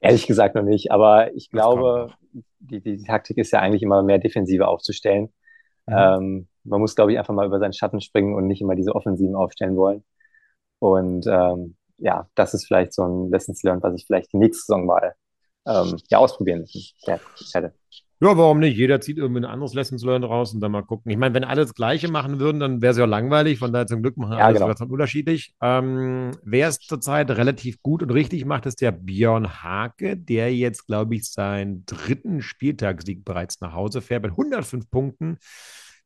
Ehrlich 0.00 0.26
gesagt 0.26 0.54
noch 0.54 0.62
nicht, 0.62 0.90
aber 0.90 1.34
ich 1.34 1.50
glaube, 1.50 2.12
die, 2.58 2.80
die 2.80 3.02
Taktik 3.02 3.38
ist 3.38 3.52
ja 3.52 3.60
eigentlich 3.60 3.82
immer 3.82 4.02
mehr 4.02 4.18
Defensive 4.18 4.66
aufzustellen. 4.66 5.32
Mhm. 5.86 5.94
Ähm, 5.96 6.48
man 6.64 6.80
muss, 6.80 6.94
glaube 6.94 7.12
ich, 7.12 7.18
einfach 7.18 7.34
mal 7.34 7.46
über 7.46 7.58
seinen 7.58 7.72
Schatten 7.72 8.00
springen 8.00 8.34
und 8.34 8.46
nicht 8.46 8.60
immer 8.60 8.76
diese 8.76 8.94
Offensiven 8.94 9.34
aufstellen 9.34 9.76
wollen. 9.76 10.04
Und 10.78 11.26
ähm, 11.26 11.76
ja, 11.98 12.28
das 12.34 12.54
ist 12.54 12.66
vielleicht 12.66 12.94
so 12.94 13.04
ein 13.04 13.30
Lessons 13.30 13.62
learned, 13.62 13.82
was 13.82 13.94
ich 13.94 14.06
vielleicht 14.06 14.32
die 14.32 14.38
nächste 14.38 14.64
Saison 14.64 14.86
mal 14.86 15.14
ähm, 15.66 15.98
ja, 16.08 16.18
ausprobieren 16.18 16.64
hätte. 17.52 17.74
Ja, 18.22 18.36
warum 18.36 18.58
nicht? 18.58 18.76
Jeder 18.76 19.00
zieht 19.00 19.16
irgendwie 19.16 19.40
ein 19.40 19.46
anderes 19.46 19.72
Lessons 19.72 20.04
Learned 20.04 20.28
raus 20.28 20.52
und 20.52 20.60
dann 20.60 20.72
mal 20.72 20.82
gucken. 20.82 21.10
Ich 21.10 21.16
meine, 21.16 21.34
wenn 21.34 21.42
alle 21.44 21.62
das 21.62 21.72
Gleiche 21.72 22.10
machen 22.10 22.38
würden, 22.38 22.60
dann 22.60 22.82
wäre 22.82 22.90
es 22.92 22.98
ja 22.98 23.06
langweilig. 23.06 23.58
Von 23.58 23.72
daher 23.72 23.86
zum 23.86 24.02
Glück 24.02 24.18
machen 24.18 24.36
Ja, 24.36 24.44
alle 24.44 24.58
genau. 24.58 24.70
sogar 24.70 24.90
unterschiedlich. 24.90 25.54
Ähm, 25.62 26.32
wer 26.42 26.68
es 26.68 26.80
zurzeit 26.80 27.30
relativ 27.30 27.80
gut 27.82 28.02
und 28.02 28.10
richtig 28.10 28.44
macht, 28.44 28.66
ist 28.66 28.82
der 28.82 28.92
Björn 28.92 29.62
Hake, 29.62 30.18
der 30.18 30.54
jetzt, 30.54 30.86
glaube 30.86 31.14
ich, 31.14 31.30
seinen 31.30 31.86
dritten 31.86 32.42
Spieltagssieg 32.42 33.24
bereits 33.24 33.62
nach 33.62 33.72
Hause 33.72 34.02
fährt 34.02 34.22
mit 34.22 34.32
105 34.32 34.90
Punkten. 34.90 35.38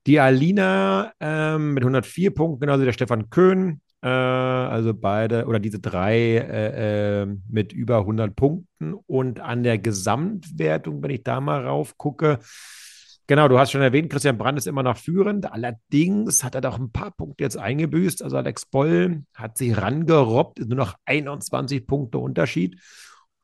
Die 0.07 0.21
Alina 0.21 1.13
ähm, 1.19 1.75
mit 1.75 1.83
104 1.83 2.33
Punkten, 2.33 2.61
genauso 2.61 2.85
der 2.85 2.93
Stefan 2.93 3.29
Köhn. 3.31 3.81
Äh, 4.05 4.09
also 4.09 4.93
beide 4.93 5.47
oder 5.47 5.59
diese 5.59 5.81
drei 5.81 6.37
äh, 6.37 7.23
äh, 7.23 7.27
mit 7.49 7.73
über 7.73 7.99
100 8.01 8.37
Punkten. 8.37 8.93
Und 9.07 9.41
an 9.41 9.63
der 9.63 9.79
Gesamtwertung, 9.79 11.03
wenn 11.03 11.11
ich 11.11 11.23
da 11.23 11.41
mal 11.41 11.67
rauf 11.67 11.97
gucke, 11.97 12.39
genau, 13.27 13.49
du 13.49 13.59
hast 13.59 13.71
schon 13.73 13.81
erwähnt, 13.81 14.11
Christian 14.11 14.37
Brandt 14.37 14.59
ist 14.59 14.67
immer 14.67 14.83
noch 14.83 14.99
führend. 14.99 15.51
Allerdings 15.51 16.45
hat 16.45 16.55
er 16.55 16.61
doch 16.61 16.79
ein 16.79 16.93
paar 16.93 17.13
Punkte 17.13 17.45
jetzt 17.45 17.57
eingebüßt. 17.57 18.23
Also 18.23 18.37
Alex 18.37 18.67
Boll 18.67 19.23
hat 19.35 19.57
sich 19.57 19.75
rangerobbt, 19.75 20.59
nur 20.59 20.77
noch 20.77 20.97
21 21.07 21.87
Punkte 21.87 22.19
Unterschied. 22.19 22.79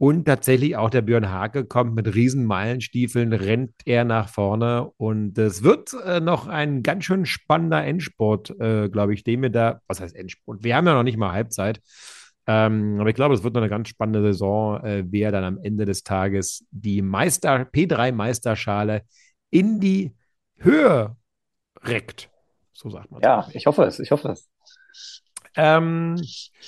Und 0.00 0.24
tatsächlich 0.24 0.76
auch 0.76 0.88
der 0.88 1.02
Björn 1.02 1.30
Hake 1.30 1.66
kommt 1.66 1.94
mit 1.94 2.14
riesen 2.14 2.46
Meilenstiefeln, 2.46 3.34
rennt 3.34 3.74
er 3.84 4.04
nach 4.04 4.30
vorne. 4.30 4.90
Und 4.96 5.36
es 5.36 5.62
wird 5.62 5.92
äh, 5.92 6.20
noch 6.20 6.46
ein 6.46 6.82
ganz 6.82 7.04
schön 7.04 7.26
spannender 7.26 7.84
Endsport, 7.84 8.48
äh, 8.60 8.88
glaube 8.88 9.12
ich, 9.12 9.24
den 9.24 9.42
wir 9.42 9.50
da, 9.50 9.82
was 9.88 10.00
heißt 10.00 10.16
Endsport? 10.16 10.64
Wir 10.64 10.74
haben 10.74 10.86
ja 10.86 10.94
noch 10.94 11.02
nicht 11.02 11.18
mal 11.18 11.32
Halbzeit. 11.32 11.82
Ähm, 12.46 12.96
aber 12.98 13.10
ich 13.10 13.14
glaube, 13.14 13.34
es 13.34 13.42
wird 13.42 13.52
noch 13.52 13.60
eine 13.60 13.68
ganz 13.68 13.90
spannende 13.90 14.22
Saison, 14.22 14.82
äh, 14.82 15.04
wer 15.06 15.32
dann 15.32 15.44
am 15.44 15.58
Ende 15.62 15.84
des 15.84 16.02
Tages 16.02 16.64
die 16.70 17.02
Meister, 17.02 17.68
P3-Meisterschale 17.70 19.02
in 19.50 19.80
die 19.80 20.16
Höhe 20.56 21.14
reckt. 21.82 22.30
So 22.72 22.88
sagt 22.88 23.10
man. 23.10 23.20
Ja, 23.20 23.46
ich 23.52 23.66
hoffe 23.66 23.84
es, 23.84 24.00
ich 24.00 24.10
hoffe 24.12 24.30
es. 24.30 24.48
Ähm, 25.56 26.16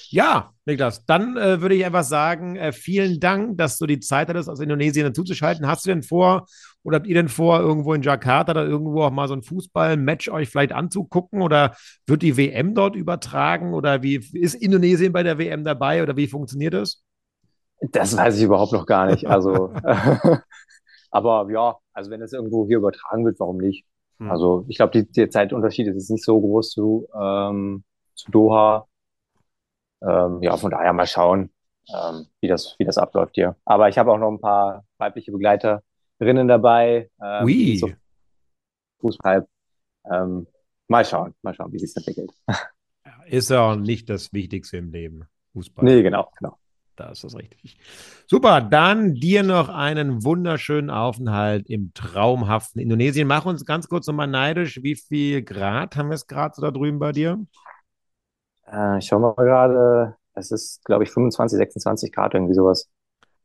ja, 0.08 0.52
Niklas, 0.64 1.04
dann 1.06 1.36
äh, 1.36 1.60
würde 1.60 1.74
ich 1.74 1.84
einfach 1.84 2.02
sagen, 2.02 2.56
äh, 2.56 2.72
vielen 2.72 3.20
Dank, 3.20 3.58
dass 3.58 3.78
du 3.78 3.86
die 3.86 4.00
Zeit 4.00 4.28
hattest, 4.28 4.48
aus 4.48 4.60
Indonesien 4.60 5.06
dazuzuschalten. 5.06 5.66
Hast 5.66 5.84
du 5.84 5.90
denn 5.90 6.02
vor, 6.02 6.46
oder 6.82 6.96
habt 6.96 7.06
ihr 7.06 7.14
denn 7.14 7.28
vor, 7.28 7.60
irgendwo 7.60 7.94
in 7.94 8.02
Jakarta 8.02 8.52
oder 8.52 8.66
irgendwo 8.66 9.02
auch 9.02 9.10
mal 9.10 9.28
so 9.28 9.34
ein 9.34 9.42
Fußball-Match 9.42 10.28
euch 10.30 10.48
vielleicht 10.48 10.72
anzugucken? 10.72 11.42
Oder 11.42 11.76
wird 12.06 12.22
die 12.22 12.36
WM 12.36 12.74
dort 12.74 12.96
übertragen? 12.96 13.72
Oder 13.72 14.02
wie 14.02 14.16
ist 14.32 14.54
Indonesien 14.54 15.12
bei 15.12 15.22
der 15.22 15.38
WM 15.38 15.64
dabei? 15.64 16.02
Oder 16.02 16.16
wie 16.16 16.26
funktioniert 16.26 16.74
das? 16.74 17.02
Das 17.90 18.16
weiß 18.16 18.36
ich 18.36 18.44
überhaupt 18.44 18.72
noch 18.72 18.86
gar 18.86 19.06
nicht. 19.06 19.26
Also, 19.26 19.72
aber 21.10 21.48
ja, 21.50 21.76
also 21.92 22.10
wenn 22.10 22.22
es 22.22 22.32
irgendwo 22.32 22.66
hier 22.66 22.78
übertragen 22.78 23.24
wird, 23.24 23.38
warum 23.38 23.58
nicht? 23.58 23.84
Hm. 24.18 24.30
Also 24.30 24.64
ich 24.68 24.76
glaube, 24.76 24.92
die, 24.92 25.10
der 25.10 25.30
Zeitunterschied 25.30 25.86
ist 25.88 25.94
jetzt 25.94 26.10
nicht 26.10 26.24
so 26.24 26.40
groß 26.40 26.70
zu, 26.70 27.08
ähm, 27.20 27.84
zu 28.14 28.30
Doha. 28.30 28.86
Ähm, 30.02 30.42
ja, 30.42 30.56
von 30.56 30.70
daher 30.70 30.92
mal 30.92 31.06
schauen, 31.06 31.50
ähm, 31.94 32.26
wie 32.40 32.48
das, 32.48 32.76
wie 32.78 32.84
das 32.84 32.98
abläuft 32.98 33.34
hier. 33.34 33.56
Aber 33.64 33.88
ich 33.88 33.98
habe 33.98 34.12
auch 34.12 34.18
noch 34.18 34.30
ein 34.30 34.40
paar 34.40 34.84
weibliche 34.98 35.32
Begleiterinnen 35.32 36.48
dabei. 36.48 37.10
Ähm, 37.22 37.44
Ui. 37.44 37.54
die 37.54 37.78
so 37.78 37.90
Fußball. 39.00 39.46
Ähm, 40.10 40.46
mal 40.88 41.04
schauen, 41.04 41.34
mal 41.42 41.54
schauen, 41.54 41.72
wie 41.72 41.78
sich 41.78 41.94
entwickelt. 41.96 42.30
Ist 43.26 43.50
ja 43.50 43.70
auch 43.70 43.76
nicht 43.76 44.08
das 44.10 44.32
Wichtigste 44.32 44.78
im 44.78 44.90
Leben. 44.90 45.24
Fußball. 45.52 45.84
Nee, 45.84 46.02
genau, 46.02 46.30
genau. 46.38 46.58
Da 46.96 47.10
ist 47.10 47.24
das 47.24 47.34
richtig. 47.36 47.78
Super, 48.26 48.60
dann 48.60 49.14
dir 49.14 49.42
noch 49.42 49.70
einen 49.70 50.24
wunderschönen 50.24 50.90
Aufenthalt 50.90 51.68
im 51.68 51.92
traumhaften 51.94 52.82
Indonesien. 52.82 53.26
Mach 53.26 53.46
uns 53.46 53.64
ganz 53.64 53.88
kurz 53.88 54.06
nochmal 54.06 54.26
neidisch. 54.26 54.82
Wie 54.82 54.96
viel 54.96 55.42
Grad 55.42 55.96
haben 55.96 56.10
wir 56.10 56.14
es 56.14 56.26
gerade 56.26 56.54
so 56.54 56.62
da 56.62 56.70
drüben 56.70 56.98
bei 56.98 57.12
dir? 57.12 57.44
Äh, 58.66 58.98
ich 58.98 59.06
schau 59.06 59.18
mal 59.18 59.34
gerade, 59.34 60.16
es 60.34 60.50
ist, 60.50 60.84
glaube 60.84 61.04
ich, 61.04 61.10
25, 61.10 61.56
26 61.58 62.12
Grad, 62.12 62.34
irgendwie 62.34 62.54
sowas. 62.54 62.90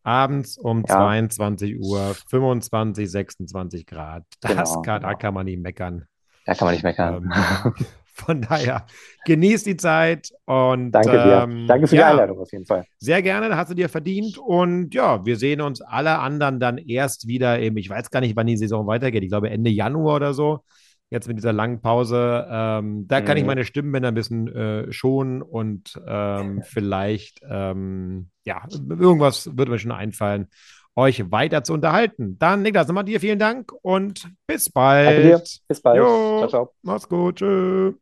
Abends 0.03 0.57
um 0.57 0.87
Ja. 0.87 0.87
22 0.87 1.77
Uhr, 1.79 2.15
25, 2.29 3.11
26 3.11 3.85
Grad. 3.85 4.23
Das 4.39 4.53
Genau, 4.53 4.81
kann, 4.81 5.01
da 5.01 5.09
genau. 5.09 5.17
kann 5.19 5.33
man 5.33 5.45
nicht 5.45 5.59
meckern. 5.59 6.07
Da 6.45 6.55
kann 6.55 6.65
man 6.67 6.73
nicht 6.75 6.83
meckern. 6.83 7.19
Ähm, 7.19 7.31
von 8.05 8.41
daher, 8.41 8.85
genieß 9.25 9.63
die 9.63 9.77
Zeit 9.77 10.31
und 10.45 10.91
Danke 10.91 11.19
dir. 11.19 11.47
ähm, 11.49 11.67
Danke 11.67 11.87
für 11.87 11.95
die 11.95 11.99
ja, 11.99 12.07
Einladung 12.09 12.39
auf 12.39 12.51
jeden 12.51 12.65
Fall. 12.65 12.85
Sehr 12.99 13.21
gerne, 13.21 13.49
da 13.49 13.57
hast 13.57 13.69
du 13.71 13.75
dir 13.75 13.89
verdient. 13.89 14.37
Und 14.39 14.93
ja, 14.95 15.23
wir 15.25 15.37
sehen 15.37 15.61
uns 15.61 15.81
alle 15.81 16.19
anderen 16.19 16.59
dann 16.59 16.77
erst 16.79 17.27
wieder 17.27 17.59
im, 17.59 17.77
ich 17.77 17.89
weiß 17.89 18.09
gar 18.09 18.21
nicht, 18.21 18.35
wann 18.35 18.47
die 18.47 18.57
Saison 18.57 18.87
weitergeht. 18.87 19.23
Ich 19.23 19.29
glaube 19.29 19.49
Ende 19.51 19.69
Januar 19.69 20.15
oder 20.15 20.33
so. 20.33 20.63
Jetzt 21.09 21.27
mit 21.27 21.37
dieser 21.37 21.53
langen 21.53 21.81
Pause. 21.81 22.45
Ähm, 22.49 23.07
da 23.07 23.21
kann 23.21 23.37
ich 23.37 23.43
Mhm. 23.43 23.47
meine 23.47 23.63
Stimmbänder 23.65 24.09
ein 24.09 24.13
bisschen 24.13 24.47
äh, 24.53 24.91
schonen 24.91 25.41
und 25.41 25.99
ähm, 26.05 26.61
vielleicht, 26.63 27.41
ähm, 27.49 28.29
ja, 28.43 28.61
irgendwas 28.89 29.57
würde 29.57 29.71
mir 29.71 29.79
schon 29.79 29.93
einfallen, 29.93 30.47
euch 30.97 31.31
weiter 31.31 31.63
zu 31.63 31.73
unterhalten. 31.73 32.37
Dann, 32.39 32.61
Niklas, 32.61 32.87
nochmal 32.87 33.05
dir 33.05 33.21
vielen 33.21 33.39
Dank 33.39 33.71
und 33.83 34.29
bis 34.47 34.69
bald. 34.69 35.61
Bis 35.67 35.81
bald. 35.81 35.97
Jo. 35.97 36.37
Ciao, 36.39 36.47
ciao. 36.49 36.73
Mach's 36.83 37.07
gut. 37.07 37.37
Tschüss. 37.37 37.95